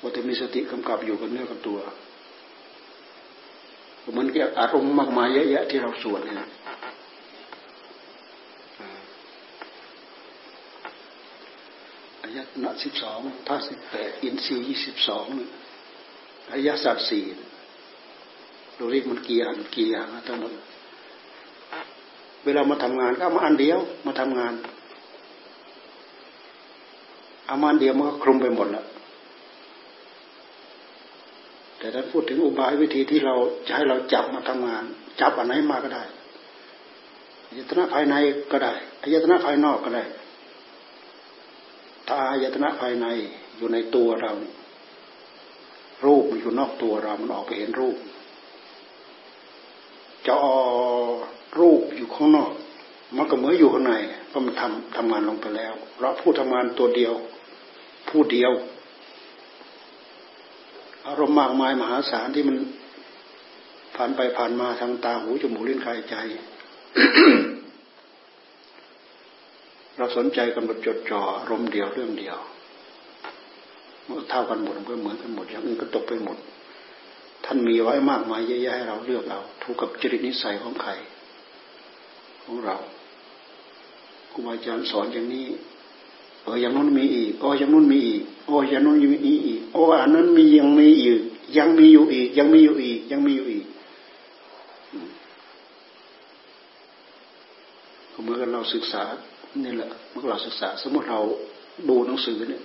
[0.00, 1.78] ว่าจะมีสติกำกับอยู่กับเนื้อกับตัว
[4.10, 6.36] เหมือนกับอารมณ์มากมายเยอะแยะที่เราสวดเนี่ย
[12.22, 15.26] อายะนะสิบสองท่าสิบแปดอินทรีย์ยี่สิบสอง
[16.52, 17.24] อายะสัตสี่
[18.76, 20.52] เราเรียกมันกี่อันกี่อย่างทั้งหมด
[22.46, 24.54] เวลามาทำงานก็เอามาอันเดียวมาทำงาน
[27.46, 28.86] เอามาอันเดียวมันก็คลุมไปหมดแล้ว
[31.78, 33.34] แต่ถ้าพูดถึงอุบายวิธีที่เรา
[33.66, 34.84] จะให้เราจับมาทำงาน
[35.20, 36.04] จับอันไหนมาก็ได้
[37.48, 38.14] อายตนะภายใน
[38.52, 40.04] ก็ได้อายตนะภายนอกก็ได้
[42.06, 43.06] ถ้าอายตนะภายใน
[43.56, 44.32] อยู่ในตัวเรา
[46.04, 47.96] รูปมันอยู่นอกตัวเรา มันออกไปเห็นรูป
[50.28, 50.40] จอ
[51.58, 52.50] รูป อยู่ข้างนอก
[53.16, 53.94] มันก็เหมือนอยู่ข้างใน
[54.28, 57.14] เพราะมันทำทำงานลงไปแล้ว เราผู้ทำงานตัวเดียว
[58.08, 58.52] ผู้เดียว
[61.06, 62.56] อารมณ์มากมายมหาศาลที่มัน
[63.96, 66.16] ผ่านไปผ่านมาทางตาหูจมูกลิ้นกายใจ
[69.96, 72.36] เราสนใจกำหนดจดจ่ออารมณ์เดียวเรื่องเดียว
[74.04, 76.36] เมื่อเท่ากันหมดมันก็เหมือนกันหมดอย่างอื่นก็ตกไปหมด
[77.44, 80.90] ท่านมีไว้มากมายเยอะแยะให้เราเลือกเอาถูกกับจริตนิสัยของใคร
[82.46, 82.76] ของเรา
[84.32, 85.46] ครูบาอาจารย์สอนอย่างนี้
[86.42, 91.20] เอออย่างนู้นมีอีกโอ้อย่างนู้นมีอีกโอ้อย่างนู้นมีอีกโอ้อันนั้นมียังมีอีก
[91.56, 93.66] ยังมีอยู่อีก ยังมีอยู่อีก ยังมีอยู่อีก
[98.24, 99.02] เมื่อเราศึกษา
[99.64, 101.20] นี่แหละเมื่อเราศึกษา สมมติเรา
[101.88, 102.62] ดูหนังสือเนี่ย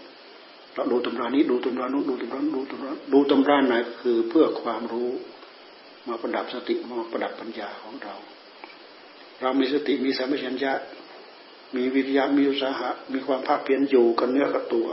[0.75, 5.09] เราดูตำรานี้ดูตำรานู้นดูตำราดูตำราดูตำราไหนคือเพื่อความรู้
[6.07, 8.15] มาประดับสติมาประดับปัญญาของเรา
[9.41, 10.73] เรามีสติมีสัมปชัญญะ
[11.75, 14.87] มีวิริยะมีอุตสาหะ มีความภาคเพียรอยู่กันเนื้อกับตัว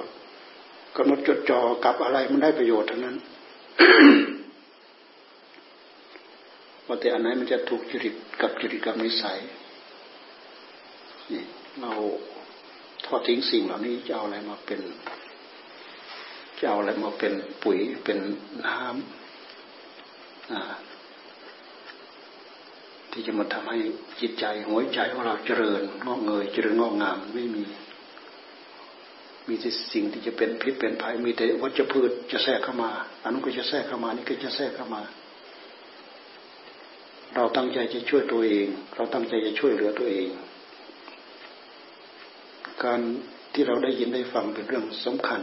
[0.97, 3.17] กำหนดจดจ่อกับอะไรมันได้ประโยชน์ทั้งนั้น
[6.87, 9.39] ว่าแต่อันไหนมันจะถูกจริตกับจริตกับนิสัย
[11.33, 11.43] นี่
[11.81, 11.93] เรา
[13.07, 14.81] ทอดทิ้งสิ่งเหล่านี้จะเอาอะไรมาเป็น
[16.59, 17.33] จะเอาอะไรมาเป็น
[17.63, 18.19] ปุ๋ยเป็น
[18.67, 18.89] น้ำ
[23.19, 23.79] ที่จะมาทำให้
[24.21, 27.63] จิตใจหัวใจของเราเจริญงอกเงยเจริญงอกงามไม่มี
[29.49, 32.91] มีแต่สิ่งที่จะเป็นพิษเป็นภัยมีแต่วัชพืชจะแทรกเข้ามา
[33.23, 35.03] อันนู้นก็จะแทรกเข้ามานี่ก็จะแทรกเข้ามา
[37.35, 38.67] เราตั้งใจจะช่วยตัวเอง
[38.97, 40.29] เราตั้งใจจะช่วยเหลือตัวเอง
[42.85, 43.01] การ
[43.53, 45.41] ที่เราได้ยินได้ฟังเป็นเรื่องสำคัญ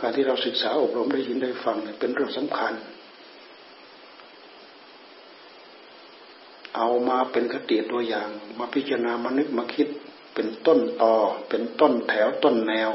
[0.00, 2.74] การที่เราศึกษาอบรมได้ยินได้ฟังเป็นเรื่องสำคัญ
[6.80, 8.28] เอามาเป็นคติตัวอย่าง
[8.58, 9.88] มาพิจารณามานึกมาคิด
[10.34, 11.14] เป็นต้นต่อ
[11.48, 12.90] เป็นต้นแถวต้นแนว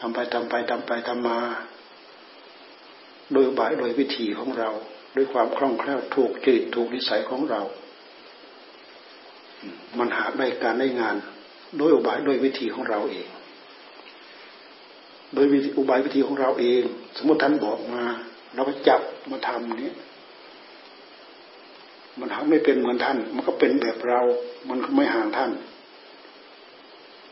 [0.00, 1.38] ทำไปทำไปทำไปทำมา
[3.32, 4.70] โดยบายโดยวิธีของเรา
[5.16, 7.62] ด้วยความคล่องแคล่วถูกจิตถูกนิสัยของเรา
[9.98, 11.16] มันหาได้การได้งาน
[11.78, 13.28] โดยอุบายโดยวิธีของเราเอง
[15.34, 15.46] โดย
[15.78, 16.82] อุบายวิธีของเราเอง
[17.16, 18.02] สมมติท่านบอกมา
[18.54, 19.00] เราก็จับ
[19.30, 19.92] มาทำนี้
[22.20, 24.20] มันหาไม่เป็นเหมือนท่าน มันก็เป็นแบบเรา
[24.68, 25.50] มันก็ไม่ห่างท่าน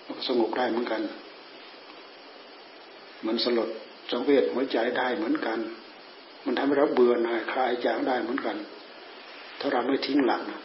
[0.04, 1.02] มันก็สงบได้เหมือนกัน
[3.26, 3.68] มันสลด
[4.10, 5.58] สังเวชหัวใจได้เหมือนกัน
[6.44, 8.56] มันทำให้เราเบื่อหน่ายคลายจางได้เหมือนกัน
[9.60, 10.60] ถ้าเราไม่ทิ้งหลักนะ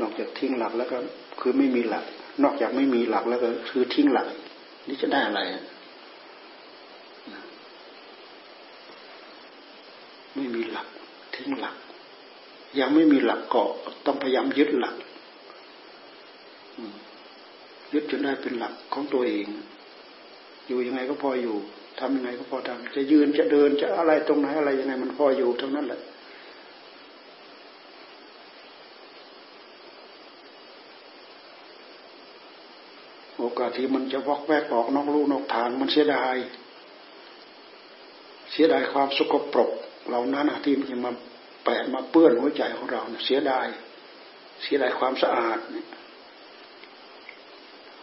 [0.00, 0.96] นอกจากทิ้งหลักแล้วก็
[1.40, 2.04] คือไม่มีหลัก
[2.42, 4.26] นอกจากไม่มีหลักแล้วก็คือทิ้งหลัก
[4.88, 5.40] นี่จะได้อะไร
[10.42, 10.88] ไม่มีหลัก
[11.34, 11.76] ทิ้งหลัก
[12.78, 13.70] ยังไม่มีหลักเกาะ
[14.06, 14.96] ต้องพยายามยึดหลัก
[17.92, 19.46] ยึดจนได้เป็นหลักของตัวเอง
[20.66, 21.56] อยู่ยังไงก็พออยู่
[21.98, 26.00] ทำยังไงก็พอทำจะยืนจะเดินจะอะไรตรงไหนอะไรยังไงมันพออยู่ทั้งนั้นแหละ
[33.38, 36.36] โอกาสที่มันจะวอกแวกออกนอกลูกนอกทางมันเสียดาย
[38.52, 39.72] เสียดายความสกปรก
[40.10, 41.12] เรานั้นที่มันจะมา
[41.64, 43.66] แปะมาเปื้อนหัวใจของเราเสียดาย
[44.62, 45.58] เสียดายความสะอาด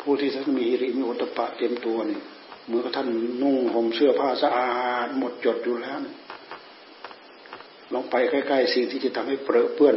[0.01, 2.19] ผู้ที่ท่านมีริมีอุตปะเต็มตัวนี่
[2.67, 3.07] เมื่อท่าน
[3.41, 4.71] นุ่งห่มเสื้อผ้าสะอา
[5.05, 5.97] ด หมดจดอยู่แล้ว
[7.93, 9.95] ลองไปใกล้ๆสิ่งที่จะทำให้เปรอะเปื้อน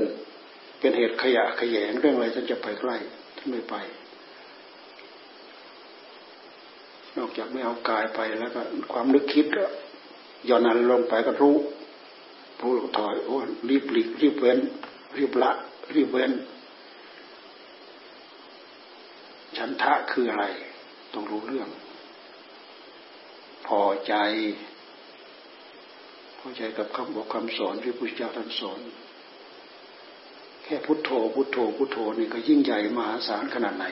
[0.79, 2.97] เป็นเหตุขยะขยงเรื่องอะไรท่านจะไปใกล้
[3.37, 3.75] ท่านไม่ไป
[7.17, 9.65] นอกจากไม่เอากายไปแล้วก็ความนึกคิดก็
[10.49, 11.55] ย่อนนั้นลงไปก็รู้
[12.63, 13.37] รู้ถอยโอ้
[13.69, 14.59] รีบหลีกรีบเว้น
[15.19, 15.51] รีบละ
[15.95, 16.33] รีบเว้น
[19.57, 20.45] ฉันทะคืออะไร
[21.13, 21.69] ต้องรู้เรื่อง
[23.67, 24.15] พอใจ
[26.39, 28.81] พอใจกับคำบอกคำสอนที่พุทธเจ้าท่านสอน
[30.65, 33.87] แค่พุทโธ พุทโธ พุทโธนี่ก็ยิ่งใหญ่มหาศาลขนาดไหน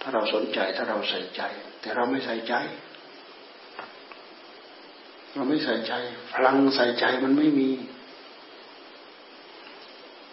[0.00, 1.42] ถ้าเราสนใจถ้าเราใส่ใจ
[1.80, 2.54] แต่เราไม่ใส่ใจ
[5.32, 5.92] เราไม่ใส่ใจ
[6.32, 7.70] พลังใส่ใจมันไม่มี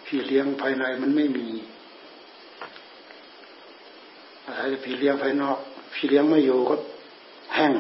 [0.06, 1.48] พี่เลี้ยงภายในมันไม่มี
[4.46, 5.58] อะไรพี่เลี้ยงภายนอก
[5.94, 6.76] พี่เลี้ยงไม่อยู่ก็
[7.56, 7.74] แห้ง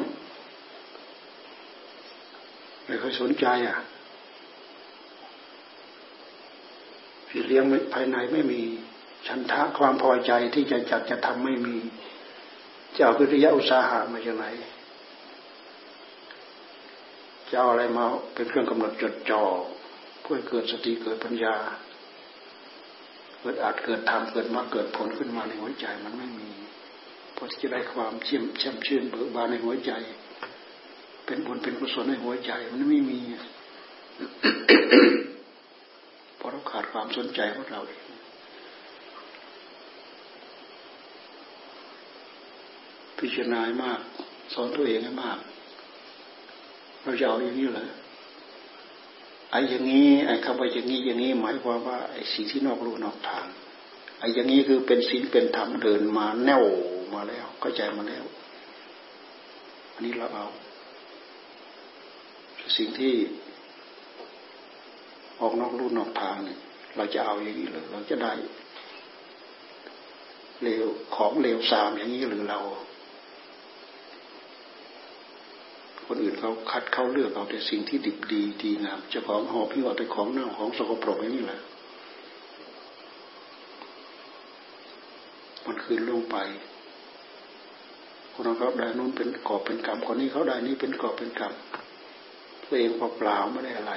[2.86, 3.78] ไม่เคยสนใจอะ
[7.28, 7.64] พี่เลี้ยง
[7.94, 8.62] ภายในไม่มี
[9.28, 11.76] ฉันทะความพอใจที่จะจัดจะทำไม่มี
[12.96, 14.46] จะเอาวิทยาอุตสาหะมาจากไหน
[17.50, 19.44] จะเอาอะไรมาเป็นเครื่องกำหนดจดจ่อ
[20.22, 21.56] เพื่อเกิดสติเกิดปัญญา
[23.40, 26.50] เกิดอาจเกิดธรรมเกิดมาเกิดผลขึ้นมาในหัวใจมันไม่มี
[27.36, 29.92] พอที่จะได้ความเชื่อมแช่มชื่นเบิกบานในหัวใจ
[31.26, 33.20] เป็นบุญเป็นกุศลในหัวใจมันไม่มี
[36.38, 38.04] เพราะเราขาดความสนใจของเราเอง
[43.18, 44.00] พิจารณามาก
[44.54, 45.40] สอนตัวเองให้มาก
[47.08, 47.88] เราจะเอาอย่างนี้เหรอ
[49.52, 53.46] ไอ้อย่างนี้ไอ้คำว่าอย่างนี้อย่างนี้หมายความว่าไอ้สิ่งที่นอกรูนอกทาง
[54.20, 56.64] ไอ้อย่างนี้คือเป็นศีลเป็นธรรมเดินมาแน่ว
[57.14, 58.26] มาแล้วเข้าใจมาแล้ว
[59.94, 60.48] อันนี้เราเอา
[62.78, 63.14] สิ่งที่
[65.42, 66.60] ออกนอกรูนอกทางเนี่ย
[66.96, 68.34] เราจะเอาอย่างนี้เลยเราจะได้
[70.64, 70.86] เลว
[71.16, 72.60] ของเลวสามอย่างนี้หรือเรา
[76.08, 81.62] คนอื่นเขาคัดเขาเลือกเอาแต่สิ่งที่ดิบดีดีงามเจ้าของหอบพิวเอาแต่ของเน่าของสกปรกย่างนี้แหละ
[85.66, 86.38] มันคืนลงไป
[88.34, 91.54] คนนั้นเขาได้นู้นเป็นกอบเป็นกรรมคนนี้เขาได้นี้เป็นกอบเป็นกรรม
[92.64, 93.94] ตัวเองเปล่าไม่ได้อะไร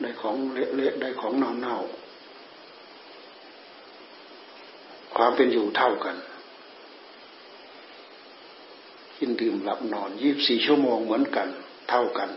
[0.00, 1.94] ได้ของเละๆได้ของเน่าๆ
[5.16, 6.16] ความเป็นอยู่เท่ากัน
[9.20, 11.48] กินดื่มหลับนอนยี่บสี่ชั่วโมงเหมือนกัน
[11.90, 12.30] เท่ากัน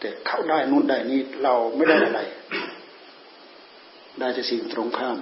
[0.00, 2.20] แต่เขาได้นู่นได้นี่เราไม่ได้อะไร
[4.18, 5.18] ได้จะสิ่งตรงข้าม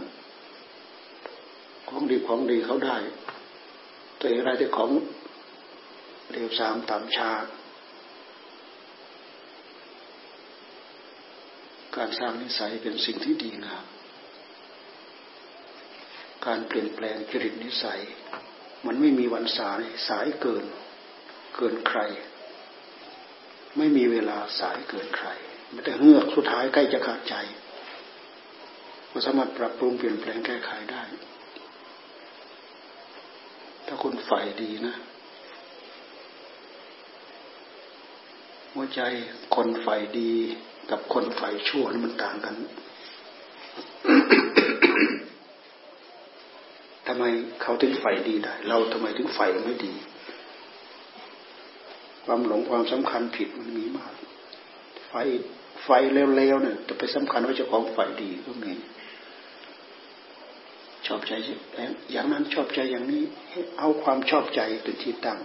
[1.89, 2.97] ของดีของดีเขาได้
[4.19, 4.91] ตัวเองได้แต่ของ
[6.31, 7.33] เรียวสามตามชา
[11.97, 13.85] การสร้างนิสัยเป็นสิ่งที่ดีงาม
[16.47, 18.01] การเปลี่ยนแปลงจริตนิสัย
[18.87, 20.65] มันไม่มีวันสายสายเกิน
[21.57, 22.01] เกินใคร
[23.77, 25.29] ไม่มีเวลาสายเกินใคร
[25.73, 27.35] มันแต่เฮือกสุดท้ายใกล้จะขาดใจ
[29.11, 31.03] ก็สามารถปรับปรุงเปลี่ยนแปลงแก้ไขได้
[33.87, 34.97] ถ้าคนใฝ่ดีนะ
[38.73, 39.01] หัวใจ
[39.57, 40.33] คนใฝ่ดี
[40.91, 42.55] กับคนใฝ่ชั่วนี่มันต่างกัน
[47.07, 47.25] ทำไม
[47.63, 49.95] เขาถึงใฝ่ดีได้ เราทำไมถึงใฝ่ไม่ดี
[52.27, 54.13] ความหลงความสำคัญผิดมันมีมาก
[55.09, 55.15] ไฟ
[55.85, 58.73] ไฟเร็วๆเนี่ยจะไปสำคัญว่าเจ้าของไฟดีก็มี
[61.07, 61.33] ชอบใจ
[62.13, 63.23] อย่างนั้นชอบใจอย่างนี้
[63.79, 65.39] เอาความชอบใจเป็นที่ตั้ง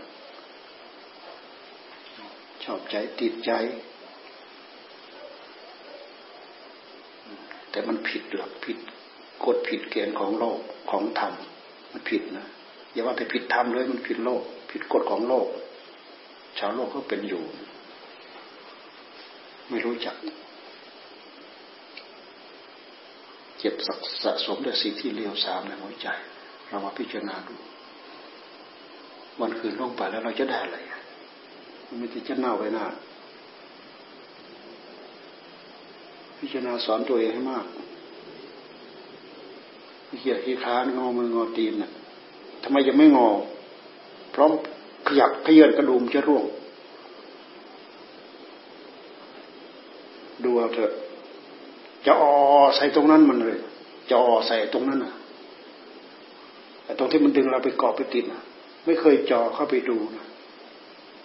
[2.65, 3.51] ชอบใจติดใจ
[7.71, 8.77] แต่มันผิดหลักผิด
[9.45, 10.59] กฎผิดเกณฑ์ของโลก
[10.91, 11.33] ของธรรม
[11.91, 12.47] มันผิดนะ
[12.91, 15.47] อย่าว่าแต่ผิดธรรมเลยมันผิดโลก ผิดกฎของโลก
[16.63, 17.43] ชาวโลกก็เป็นอยู่
[19.69, 20.15] ไม่รู้จัก
[23.59, 23.73] เก็บ
[24.23, 26.07] สะสมแต่สิ่งที่เลวทรามในหัวใจ
[26.67, 27.55] เรามาพิจารณาดู
[29.39, 30.77] วันคืนล่วงไปแล้วเราจะได้อะไร
[31.87, 32.85] มันไม่จะเน่าไปหน้า
[36.39, 37.65] พิจารณาสอนตัวเองให้มาก
[40.19, 41.91] เหี้ยขี้ค้านงอมืองอตีนน่ะ
[42.63, 43.29] ทำไมยังไม่งอ
[44.33, 44.51] พร้อม
[45.19, 46.45] ยับขยื่นกระดุมจะร่วง
[50.43, 50.91] ดูเอาเถอะ
[52.05, 52.33] จะออ
[52.75, 53.57] ใส่ตรงนั้นมันเลย
[54.09, 55.13] จะออใส่ตรงนั้นน่ะ
[56.83, 58.41] แต่ตรงที่มันดึงเราไปเกาะไปติดนะ
[58.85, 60.25] ไม่เคยจ่อเข้าไปดูนะ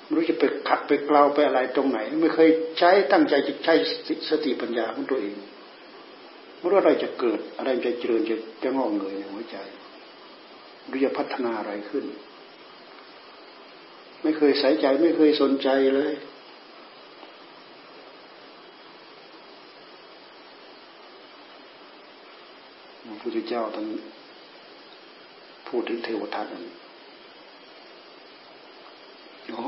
[0.03, 3.75] ไม่รู้จะไปขัดไปเกลาไปอะไรตรงไหน ไม่เคยใช้ตั้งใจจะใช้
[4.31, 5.35] สติปัญญาของตัวเอง
[6.59, 9.57] ไม่รู้อะไรจะเกิดอะไรจะเจริญจะจะงอกเงยในหัวใจ
[10.91, 12.05] รู้จะพัฒนาอะไรขึ้น
[14.27, 16.13] ไม่เคยใส่ใจไม่เคยสนใจเลย
[23.05, 23.87] พระพุทธเจ้าท่าน
[25.69, 26.47] พูดถึงเทวทัต
[29.49, 29.65] โอ้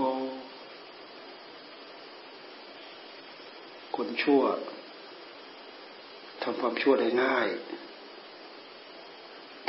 [3.97, 4.43] คนชั่ว
[6.43, 7.49] ทำความชั่วได้ง่าย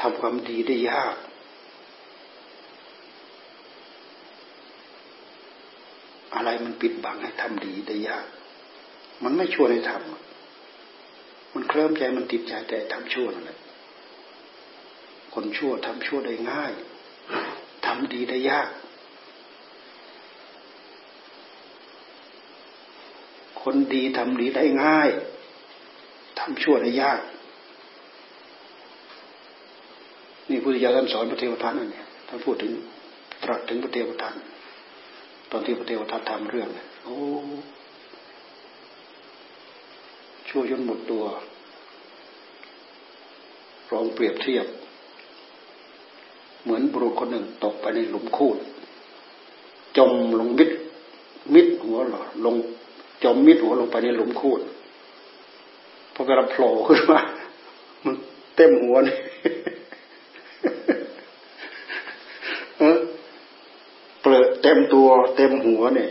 [0.01, 1.15] ทำความดีได้ยาก
[6.35, 8.25] อะไรมันปิดบังให้ทำดีได้ยาก
[9.23, 13.59] มันไม่ชวนให้ทำมันเคลิ้มใจมันติดใจแต่ทำชั่วนั่นแหละ
[15.33, 16.71] คนชั่วทำชั่วได้ง่าย
[17.85, 18.69] ทำดีได้ยาก
[23.61, 25.09] คนดีทำดีได้ง่าย
[26.39, 27.19] ทำชั่วได้ยาก
[30.49, 32.71] นี่พุทธิยถาท่านสอนพระเทวทัตนั่นเนี่ยท่านพูดถึง
[33.43, 34.33] ตรัสถึงพระเทวทัต
[35.51, 37.17] ตอนที่พระเทวทัตทำเรื่องเนี่ยโอ้
[40.47, 41.23] ชั่วจนหมดตัว
[43.91, 44.65] ลองเปรียบเทียบ
[46.63, 48.57] เหมือนบุรุษคนหนึ่งตกไปในหลุมคูด
[49.97, 50.69] จมลงมิด
[51.53, 52.55] มิดหัวหรอลง
[53.23, 54.61] จมมิดหัวลงไปในหลุมคูด
[56.13, 57.19] พอกระโผล่ขึ้นมา
[58.03, 58.15] มัน
[58.55, 59.15] เต็มหัวนี่
[60.97, 66.09] เต็มตัวเต็มหัวเนี่ย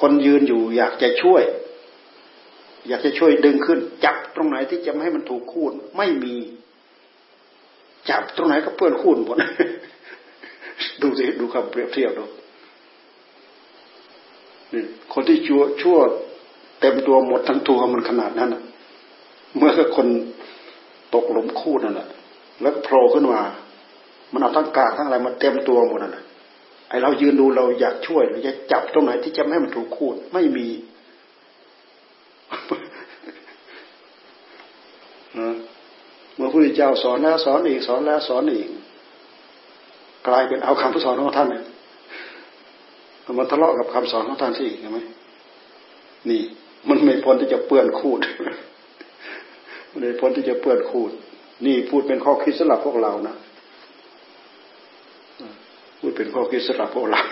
[0.00, 1.42] คนยืนอยู่อยากจะช่วย
[2.88, 6.36] อยากจะช่วยดึงขึ้น จับตรงไหนที่จะไม่ให้มันถูกคูนไม่มี
[8.10, 9.36] จับตรงไหนก็เพื่อนคูนหมด
[11.02, 12.24] ดูสิดูคำเปรียบเทียบดู
[14.72, 14.82] นี่
[15.12, 15.98] คนที่ชั่วชั่ว
[16.80, 18.50] เต็มตัวหมดทั้งตัวมันขนาดนั้น
[19.56, 20.06] เมื่อคน
[21.14, 22.08] ตกหลุมคูดนั่นแหละ
[22.60, 23.40] แล้วโผล่ขึ้นมา
[24.32, 26.24] มันเอาทั้งกากทั้งอะไรมาเต็มตัวหมดนั่นแหละ
[26.90, 30.68] ไอเรายืนดูเราอยากช่วยเราจะจับตรงไหนที่จะไม่ให้มันถูกคูดไม่มี
[36.36, 38.68] เมื่อพุทธพุทธเจ้าสอนแล้วสอนอีกสอนแล้วสอนอีก
[40.28, 41.64] กลายเป็นเอาคำสอนของท่านเนี่ย
[43.38, 44.98] มันทะเลาะกับคำสอนของท่านสิเห็นไหม
[46.30, 46.42] นี่
[46.88, 48.20] มันไม่พ้นที่จะเปื้อนคูด
[49.90, 51.10] มันไม่พ้นที่จะเปื้อนคูด
[51.66, 53.36] นี่พูดเป็นข้อคิดสำหรับพวกเรานะ
[56.34, 57.22] พูดเป็นข้อคิดสรับพวกเรา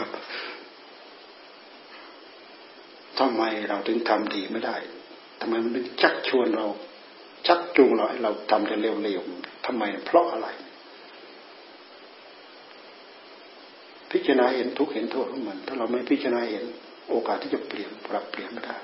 [3.19, 4.77] ทำไมเราถึงทำดีไม่ได้
[5.41, 6.67] ทำไมมันถึงชักชวนเรา
[7.47, 10.49] ชักจูงเราให้เราทำแต่เร็วๆทำไมเพราะอะไร
[14.11, 16.65] พิจารณาเห็นทุกเห็นโทษของมัน ถ้าเราไม่พิจารณาเห็น
[17.09, 18.77] โอกาสที่จะเปลี่ยนปรับเปลี่ยนไม่ได้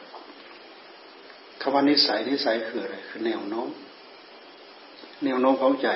[1.61, 3.69] คำว่านิสัยนิสัยคืออะไรคือแนวโน้ม
[5.25, 5.89] แนวโน้มของใจ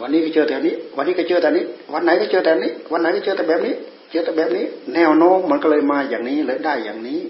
[0.00, 3.74] วันนี้ก็เจอแต่นี้ วันนี้ก็เจอแต่นี้ วันไหนก็เจอแต่นี้ วันไหนก็เจอแต่แบบนี้
[4.10, 7.20] เจอแต่แบบนี้ แนวโน้มมันก็เลยมาอย่างนี้เลยได้อย่างนี้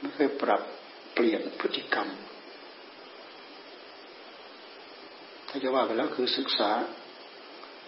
[0.00, 0.60] ไม่เคยปรับ
[1.12, 2.08] เปลี่ยนพฤติกรรม
[5.48, 6.70] ถ้าจะว่าไปแล้วคือศึกษา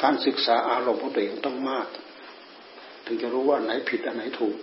[0.02, 1.86] การศึกษาอารมณ์ของตัวเองต้องมาก
[3.06, 4.56] ถึงจะรู้ว่าไหนผิดอันไหนถูก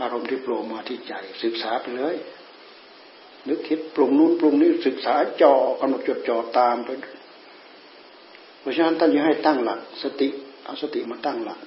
[0.00, 2.14] อารมณ์ที่โผล่มาที่ใจ ศึกษาไปเลย
[3.48, 6.88] นึกคิดปรุงนู้นปรุงนี้ศึกษาจอกำหนดจดจ่อตามไป
[8.60, 10.28] เพราะฉะนั้นท่านยังให้ตั้งหลัก สติ
[10.64, 11.60] เอาสติมาตั้งหลัก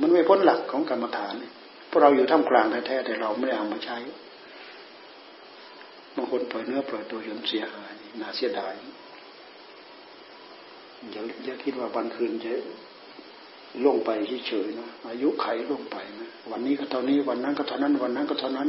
[0.00, 1.34] มันไม่พ้นหลักของกรรมฐาน
[1.90, 3.98] พราะเราอยู่ท่ามกลางแท้ๆแต่เราไม่ได้เอามาใช้
[6.16, 8.74] บางคนปล่อยเนื้อปล่อยตัวจนเสียหายน่าเสียดาย
[11.10, 12.52] อย่าอย่าคิดว่าวันคืนจะ
[13.82, 14.10] ล่วงไป
[14.46, 18.68] เฉยๆนะอายุไขล่วงไปนะวันนี้ก็เท่านี้วันนั้นก็เท่านั้น วันนั้นก็เท่านั้น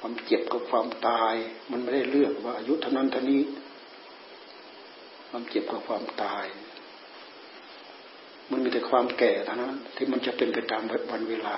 [0.00, 1.34] ความเจ็บกับความตาย
[1.70, 3.42] มันไม่ได้เลือกว่าอายุเท่านั้นเท่านี้
[5.28, 6.46] ความเจ็บกับความตาย
[8.50, 11.56] มันมีแต่ความแก่เท่านั้น ที่มันจะเป็นไปตามวันเวลา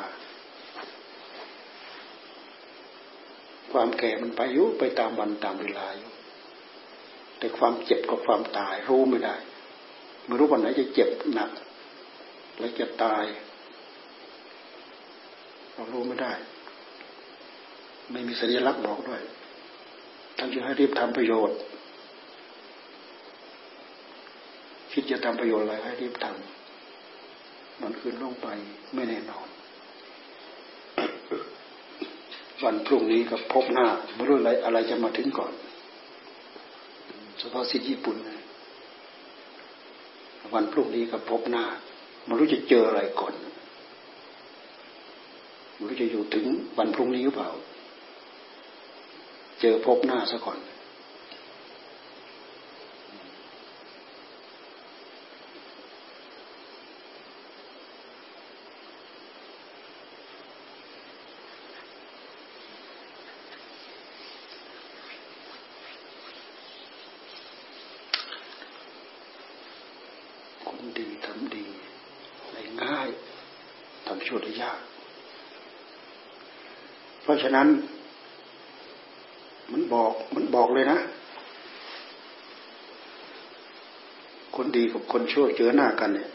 [3.73, 6.11] ความแก่มันไปยุไปตามวันตามเวลาอยู่
[7.39, 9.37] แต่ความเจ็บกับความตายรู้ไม่ได้
[10.25, 11.51] ไม่รู้วันไหนจะเจ็บหนัก
[12.59, 13.25] แล้วจะตาย
[15.73, 16.33] เรารู้ไม่ได้
[18.13, 19.23] ไม่มีสัญลักษณ์บอกด้วย
[20.39, 21.57] ท่านจะให้รีบทำประโยชน์
[24.93, 28.49] คิดจะทำประโยชน์อะไรให้รีบทำมันคืนลงไป
[28.95, 29.47] ไม่แน่นอน
[32.65, 35.53] วันพรุ่งนี้กับพบหน้าไม่รู้อะไรอะไรจะมาถึงก่อน
[37.39, 38.17] เฉพาะสิทธิญี่ปุ่น
[40.55, 41.65] วันพรุ่งนี้กับพบหน้า
[42.25, 43.35] ไม่รู้จะเจออะไรก่อน
[45.75, 46.45] ไม่รู้จะอยู่ถึง
[46.79, 47.51] วันพรุ่งนี้หรือเปล่า
[49.65, 50.59] เจอพบหน้าซะก่อน
[70.69, 71.67] คนดีทำดี
[72.53, 73.09] ได้ง่าย
[74.07, 74.81] ทำชั่วได้ยาก
[77.23, 77.69] เพราะฉะนั้น
[80.77, 80.99] เลยนะ
[84.57, 86.29] คนดีกับคนชั่วเจอหน้ากันเนี่ย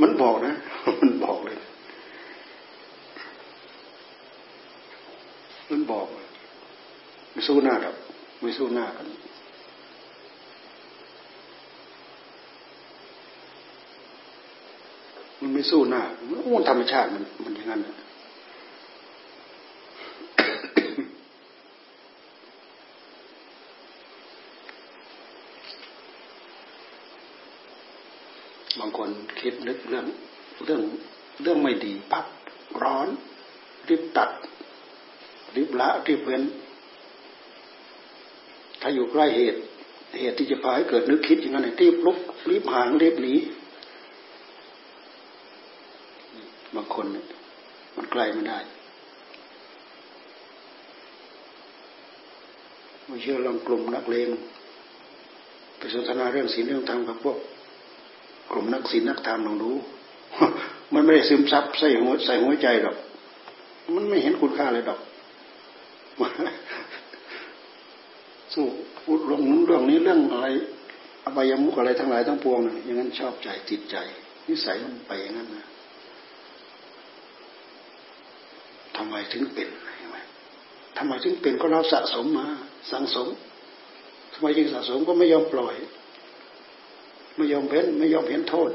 [0.00, 0.52] มันบอกนะ
[1.00, 1.58] มันบอกเลย
[5.70, 6.06] มันบอก
[7.32, 7.96] ไม่สู้หน้าหรอก
[8.40, 9.06] ไม่สู้หน้ากัน
[15.40, 17.80] มันไม่สู้หน้ามันธรรมชาติมันมันอย่างนั้น
[28.80, 29.10] บางคน
[29.40, 30.06] คิดนึกเรื่อง
[30.64, 30.82] เรื่อง
[31.42, 32.26] เรื่องไม่ดีปั๊บ
[32.82, 33.08] ร้อน
[33.88, 34.30] รีบตัด
[35.54, 36.42] รีบละรีบเว้น
[38.80, 39.60] ถ้าอยู่ใกล้เหตุ
[40.18, 42.18] เหตุที่จะพาให้เกิดนึกคิดอย่างนั้นรีบลุก
[42.50, 43.34] รีบห่างรีบหนี
[46.74, 47.06] บางคน
[47.96, 48.58] มันใกล้ไม่ได้
[53.06, 54.28] ไม่เชื่อลองกลุ่มนักเลง
[55.78, 57.38] ไปสนทนาเรื่องศีลเรื่องธรรมกับพวก
[58.56, 59.70] ลุ่มนักศีลนักธรรมลองดู
[60.94, 62.96] มันไม่ได้ซึมซับใส่หัวใส่หัวใจหรอก
[63.94, 65.00] มันไม่เห็นคุณค่าเลยดอก
[68.54, 68.64] สู้
[69.04, 70.46] พูดเรื่องนู้นเรื่องนี้เรื่องอะไร
[71.24, 73.96] อบายมุกอะไรทั้งหลายทั้งปวงนะอย่างนั้นชอบใจติดใจ
[74.48, 75.66] นิสัยมันไปอย่างนั้นนะ
[78.96, 79.68] ทำไมถึงเป็น
[80.96, 82.46] ทำไมถึงเป็นก็เราสะสมมา
[82.90, 83.26] สังสม
[84.32, 85.76] ทำไมจึงสะสมก็ไม่ยอมปล่อย
[87.36, 88.70] ไม่ยอมเพ้นไม่ยอมเห็นโทษ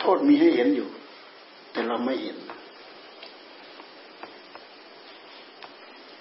[0.00, 0.88] โทษมีให้เห็นอยู่
[1.72, 2.36] แต่เราไม่เห็น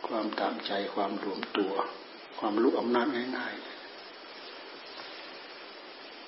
[0.07, 1.71] ความตามใจความรวมตัว
[2.39, 3.63] ความรู้อำนาจง่ายๆ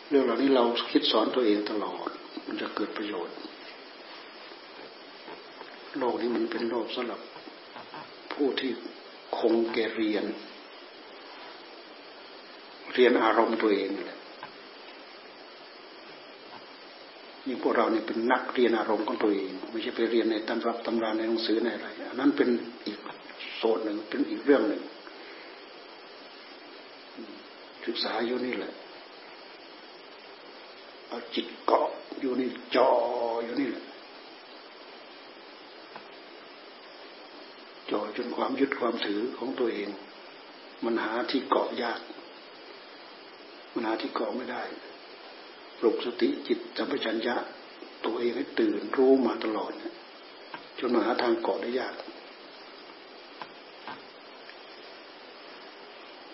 [0.10, 2.10] เรื่องเหล่านี้เราคิดสอนตัวเองตลอด
[2.46, 3.36] มันจะเกิดประโยชน์
[5.98, 7.20] โลกนี้มันเป็นโลกสำหรับ
[8.34, 8.72] ผู้ที่
[9.38, 10.26] คงแก่เรียน
[12.94, 14.15] เรียนอารมณ์ตัวเองแหละ
[17.48, 22.50] ยิ่พวกเราเนี่ยเป็นนักเรียนอารมณ์ของตัวเอง ไม่ใช่ไปเรียนในตำรับตำราในหนังสือในอะไรอันนั้นเป็น
[22.86, 23.00] อีก
[23.58, 24.82] โซนหนึ่งเป็นอีกเรื่องหนึ่ง
[27.86, 28.74] ศึกษาอยู่นี่แหละ
[31.08, 31.90] เอาจิตเกาะ
[32.20, 32.90] อยู่นี่จอ
[33.44, 33.86] อยู่นี่แหละ
[37.92, 39.90] จ่อจนความยึดความถือของตัวเอง
[40.86, 42.00] มันหาที่เกาะยาก
[43.74, 44.64] มันหาที่เกาะไม่ได้
[45.80, 47.36] ปลุกสติจิตจัมปชัญญะ
[48.06, 49.72] ตัวเองให้ตื่นรู้มาตลอด
[50.80, 51.96] จนหาทางเกาะได้ยาก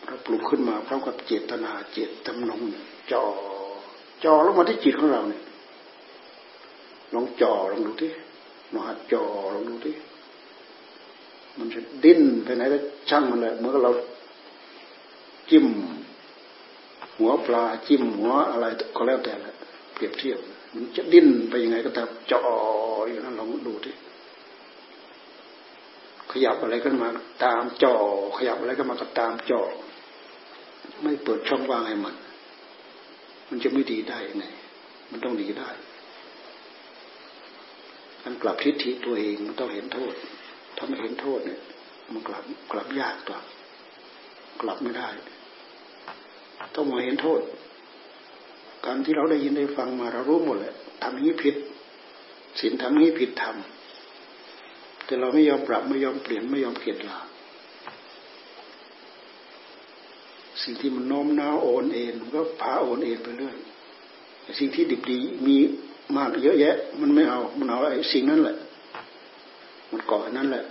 [0.05, 2.61] เราปลุกขึ้นมาพร้อมกับเจตนาเจตจำนง
[3.11, 3.23] จ่อ
[4.23, 5.43] จ่อลงมาที่จิตของเราเนี่ย
[7.13, 8.11] ลองจ่อลองดูที่
[8.73, 9.23] ลองหัดจ่อ
[9.53, 9.95] ลองดูที่
[11.57, 12.77] มันจะดิ้นไปไหนก็
[13.09, 13.91] ช่างมันเลยเมื่อเรา
[15.49, 15.67] จิ้ม
[17.21, 18.65] หัวปลาจิ้มหัวอะไร
[18.95, 19.53] ก็แล้วแต่ละ
[19.93, 20.39] เปรียบเทียบ
[20.73, 22.43] มันจะดิ้นไปยังไงก็ตามจ่อ
[23.07, 23.95] อยู่นั้นลองดูที่
[26.31, 27.09] ขยับอะไรขึ้นมา
[27.45, 27.95] ตามจ่อ
[28.37, 29.61] ขยับอะไรก็มาก็ตามจ่อ
[31.01, 32.15] ไม่เปิดช่องว่างให้มัน
[33.49, 34.45] มันจะไม่ดีได้ยังไง
[35.11, 35.69] มันต้องดีได้
[38.21, 40.13] การกลับทิฏฐิตัวเองมันต้องเห็นโทษ
[40.77, 41.61] ถ้าไม่เห็นโทษเนี่ย
[42.11, 43.45] มันกลับกลับยากกลับ
[44.61, 45.09] กลับไม่ได้
[46.75, 47.41] ต้องมาเห็นโทษ
[48.85, 51.55] การที่เราได้ยินได้ฟังมาเรารู้หมดแหละทำนี้ผิด
[52.59, 57.19] ศีลทำนี้ผิดทำแต่เราไม่ยอมปรับไม่ยอมเปลี่ยนไม่ยอมเปลี่ยนลา
[60.63, 63.55] สิ่งที่มันโน้มน้าวโอนเอ็นมันก็พาโอนเอ็นไปเรื่อย
[64.59, 65.55] สิ่งที่ดิบดีมี
[66.17, 68.57] มากเยอะแยะ มันไม่เอา มันเอาไอ้สิ่งนั้นแหละ
[69.91, 70.63] มันเกาะนั้นแหละ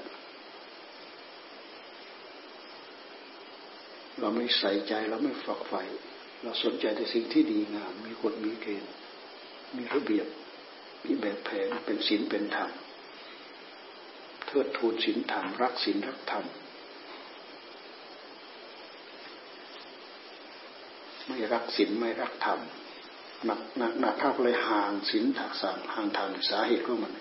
[4.21, 5.83] เราไม่ใส่ใจเราไม่ฝักใฝ่
[6.43, 8.93] เราสนใจแต่สิ่งที่ดีงาม มีกฎมีเกณฑ์
[9.77, 10.27] มีระเบียบ
[11.05, 12.71] มีแบบแผนเป็นศีลเป็นธรรม
[14.47, 16.45] เทิดทูนศีลธรรมรักศีลรักธรรม
[21.27, 22.61] ไม่รักศีลไม่รักธรรม
[23.45, 27.13] หนักหนักหนักเท่าเลยห่างศีลถักสามห่างธรรมสาเหตุของมัน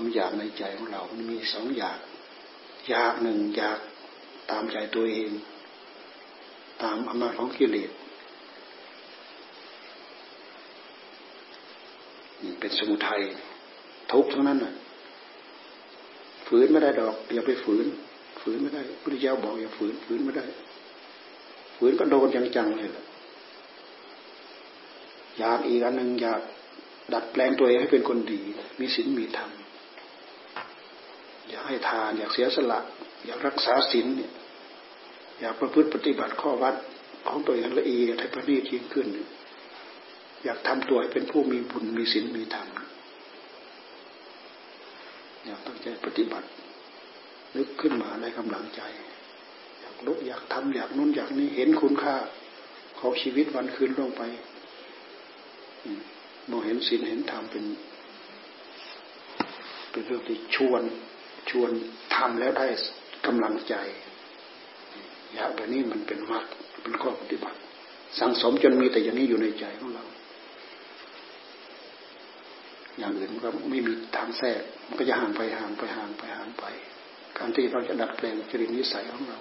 [0.00, 1.98] ความอยากในใจของเรา มันมีสองอยาก
[2.88, 3.78] อยากหนึ่งอยาก
[4.50, 5.30] ตามใจตัวเอง
[6.82, 7.90] ตามอำนาจของกิเลส
[12.42, 13.20] นี่เป็นสมุทัย
[14.12, 14.74] ทุกทั้งนั้นน่ะ
[16.46, 17.86] ฝืนไม่ได้ดอก อย่าไปฝืน
[18.40, 20.44] ฝืนไม่ได้พุทธเจ้าบอกอย่าฝืน ฝืนไม่ได้
[21.76, 23.04] ฝืนก็โดนจังๆเลยล่ะ
[25.38, 26.40] อยากอีกอันหนึ่งอยาก
[27.12, 28.40] ดัดแปลงตัวเองให้เป็นคนดี
[28.80, 29.50] มีศีลมีธรรม
[31.50, 32.80] อยากให้ทาน อยากเสียสละ
[33.26, 34.32] อยากรักษาศีลเนี่ย
[35.40, 36.74] อยากประพฤติปฏิบัติข้อวัด
[37.26, 39.06] ของตัวเองละเอียดให้ประณีตยิ่งขึ้น
[40.44, 42.68] อยากทำตัวให้เป็นผู้มีบุญมีศีลมีธรรม
[45.44, 46.48] อยากตั้งใจปฏิบัติ
[47.56, 48.82] นึกขึ้นมาในกำลังใจ
[49.80, 52.16] อยากลุกอยากทำอยากนู้นอยากนี้เห็นคุณค่า
[52.98, 54.22] ของชีวิตวันคืนลงไป
[56.50, 57.64] มองเห็นศีลเห็นธรรมเป็น
[59.90, 60.82] เป็นเรื่องที่ชวน
[61.50, 61.70] ชวน
[62.14, 62.66] ทำแล้วได้
[63.26, 63.74] กำลังใจ
[65.32, 66.44] อย่างแบบนี้มันเป็นมรรค
[66.82, 67.58] เป็นข้อปฏิบัติ
[68.20, 70.04] สังสมจนมีแต่อย่างนี้อยู่ในใจของเรา
[72.98, 76.64] อย่างอื่นมันก็ไม่มีทางแทรกมันก็จะห่างไปห่างไปห่างไปห่างไป
[77.38, 79.38] การที่เราจะดัดแปลงจริตนิสัยของเรา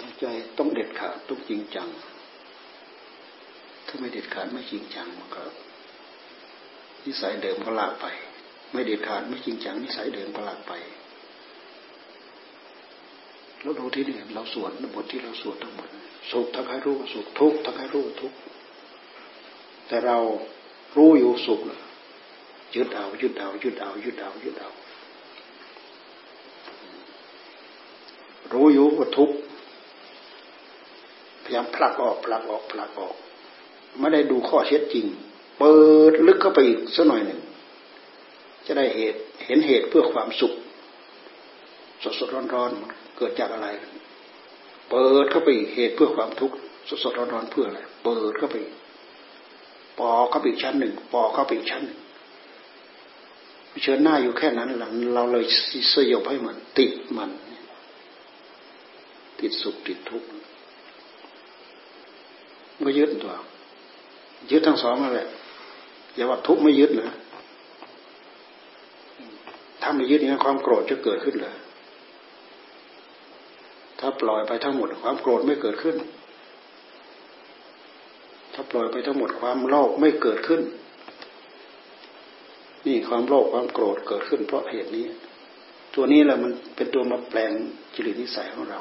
[0.00, 0.24] ต้องใจ
[0.58, 1.88] ต้องเด็ดขาดต้องจริงจัง
[3.86, 5.42] ถ้าไม่เด็ดขาดไม่จริงจังมันก็
[7.04, 8.06] นิสัยเดิมก็ละไป
[8.72, 10.72] ไม่เด็ดขาดไม่จริงจังนิสัยเดินประหลาดไป
[13.62, 15.88] เราดูที่นี่เราสวดบทที่เราสวดทั้งหมด
[16.30, 18.36] สุขทั้งให้รู้สุขทุกข์ทั้งให้รู้ทุกข์
[19.88, 20.18] แต่เรา
[20.96, 21.60] รู้อยู่สุข
[22.74, 24.70] ยึดเอายึดเอายึดเอายึดเอายึดเอา
[28.52, 29.36] รู้อยู่ว่าทุกข์
[31.44, 33.14] พยายามผลักออกผลักออกผลักออก
[33.98, 35.06] ไม่ได้ดูข้อเท็จจริง
[35.58, 35.74] เปิ
[36.10, 37.40] ดลึกเข้าไปอีกสักหน่อยหนึ่ง
[38.72, 40.52] จะได้เหตุเห็นเหตุเพื่อความสุข
[42.02, 42.70] สดสดร้อนร้อน
[43.16, 43.68] เกิดจากอะไร
[44.90, 46.56] เปิดเข้าไปเหตุเพื่อความทุกข์
[47.04, 48.56] สดๆร้อนๆเพื่ออะไรเปิดเข้าไป
[49.98, 51.98] ปอเข้าไปอีกชั้นหนึ่งปอเข้าไปอีกชั้นหนึ่ง
[53.82, 55.44] เชิญหน้าอยู่แค่นั้นหลังเราเลย
[55.92, 57.30] สยบให้มัน ติดมัน
[59.40, 60.28] ติดสุขติดทุกข์
[62.86, 63.34] ก็ยึดตัว
[64.50, 65.28] ยึดทั้งสองนั่นแหละ
[66.14, 71.56] อย่าว่าทุกข์ไม่ยึดนะาไม่ยึดนี้ความโกรธจะเกิดขึ้นเลย
[74.00, 75.96] ถ้าปล่อยไปทั้งหมดความโกรธไม่เกิดขึ้น
[78.54, 80.60] ถ้าปล่อยไปทั้งหมดความโลภไม่เกิดขึ้น
[82.86, 85.06] นี่ความโลภความโกรธเกิดขึ้น เพราะเหตุนี้
[85.94, 87.52] ตัวนี้แหละมันเป็นตัวมาแปลง
[87.94, 88.80] จริตนิสัยของเรา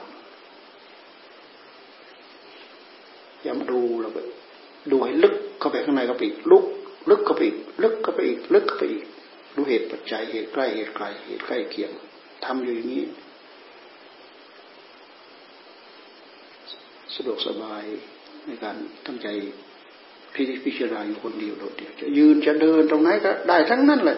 [3.46, 4.18] ย้ำดูเราไป
[4.92, 6.66] ดูให้ลึกเข้าไปข้างในก็ไปอีกลุก
[7.10, 9.06] ลึกเข้าไปอีก ลึกเข้าไปอีก ลึกเข้าไปอีก
[9.56, 11.92] รู้เหตุปัจจัยเหตุใกล้เหตุไกลเหตุใกล้เคียง
[12.46, 13.04] ทำอยู่อย่างนี้
[17.16, 17.84] สะดวกสบาย
[18.46, 18.76] ในการ
[19.06, 19.28] ตั้งใจ
[20.34, 24.18] พิพิจารณาอยู่คนเดียวโดดเดียวจะยืนจะเดินตรงไหนก็ได้ทั้งนั้นแหละ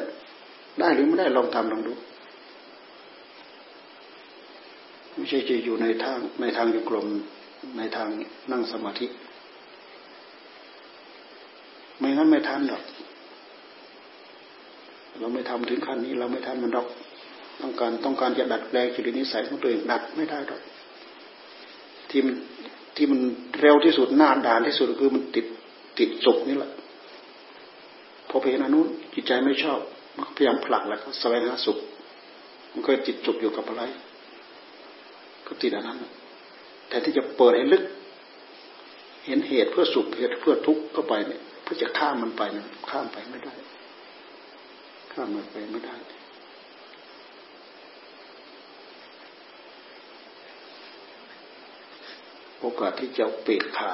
[0.80, 1.94] ได้หรือไม่ได้ลองทำลองดู
[5.16, 7.08] ไม่ใช่จะอยู่ในทางในทางโยกลม
[7.78, 8.08] ในทาง
[8.52, 9.08] นั่งสมาธิ
[11.98, 12.82] ไม่งั้นไม่ทันหรอก
[15.22, 16.88] เราไม่ทำถึงขั้นนี้เราไม่ทันมันหรอก
[17.62, 20.62] ต้องการต้องการจะดัดแปลงจิตนิสัยของตัวเองดัดไม่ได้หรอก
[22.10, 22.36] ที่มัน
[22.96, 23.20] ที่มัน
[23.60, 25.46] เร็วที่สุดหน้าด่านที่สุดคือมันติด
[26.00, 26.72] ติดสุกนี่แหละ
[28.30, 28.80] พอไปเห็นอนุ
[29.14, 29.80] จิตใจไม่ชอบ
[30.18, 31.78] มันพยายามผลักแหล้วก็แสวงหาสุข
[32.74, 33.84] มันก็จิตจุกอยู่กับอะไร
[35.48, 35.98] ก็ติดอันนั้น
[36.90, 37.84] แต่ที่จะเปิดให้ลึก
[39.26, 43.54] เห็นเหตุเพื่อสุขเหตุเพื่อทุกข์เข้าไปเนี่ยเพื่อจะข้ามมันไปเนี่ยข้ามไปไม่ได้
[45.12, 45.96] ข้ามมันไปไม่ได้
[52.60, 53.94] โอกาสที่จะเปลี่ยนขา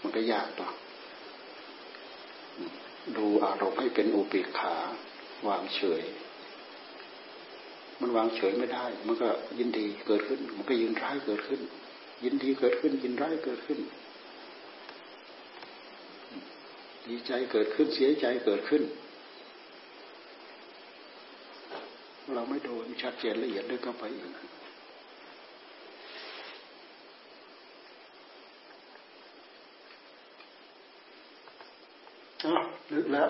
[0.00, 0.68] มันก็ยากต่อ
[3.16, 4.74] ดูอารมณ์ให้เป็นอุเบกขา
[5.46, 6.02] วางเฉย
[8.00, 11.60] มันวางเฉยไม่ได้ มันก็ยินดีเกิดขึ้น มันก็ยินร้ายเกิดขึ้น
[12.24, 13.78] ยินดีเกิดขึ้น ยินร้ายเกิดขึ้น
[17.06, 18.82] ดีใจเกิดขึ้น เสียใจเกิดขึ้น
[22.34, 24.32] เราไม่โดนชัดเจนละเอียดเลยก็ไปอีก
[32.94, 33.28] ลึกแล้ว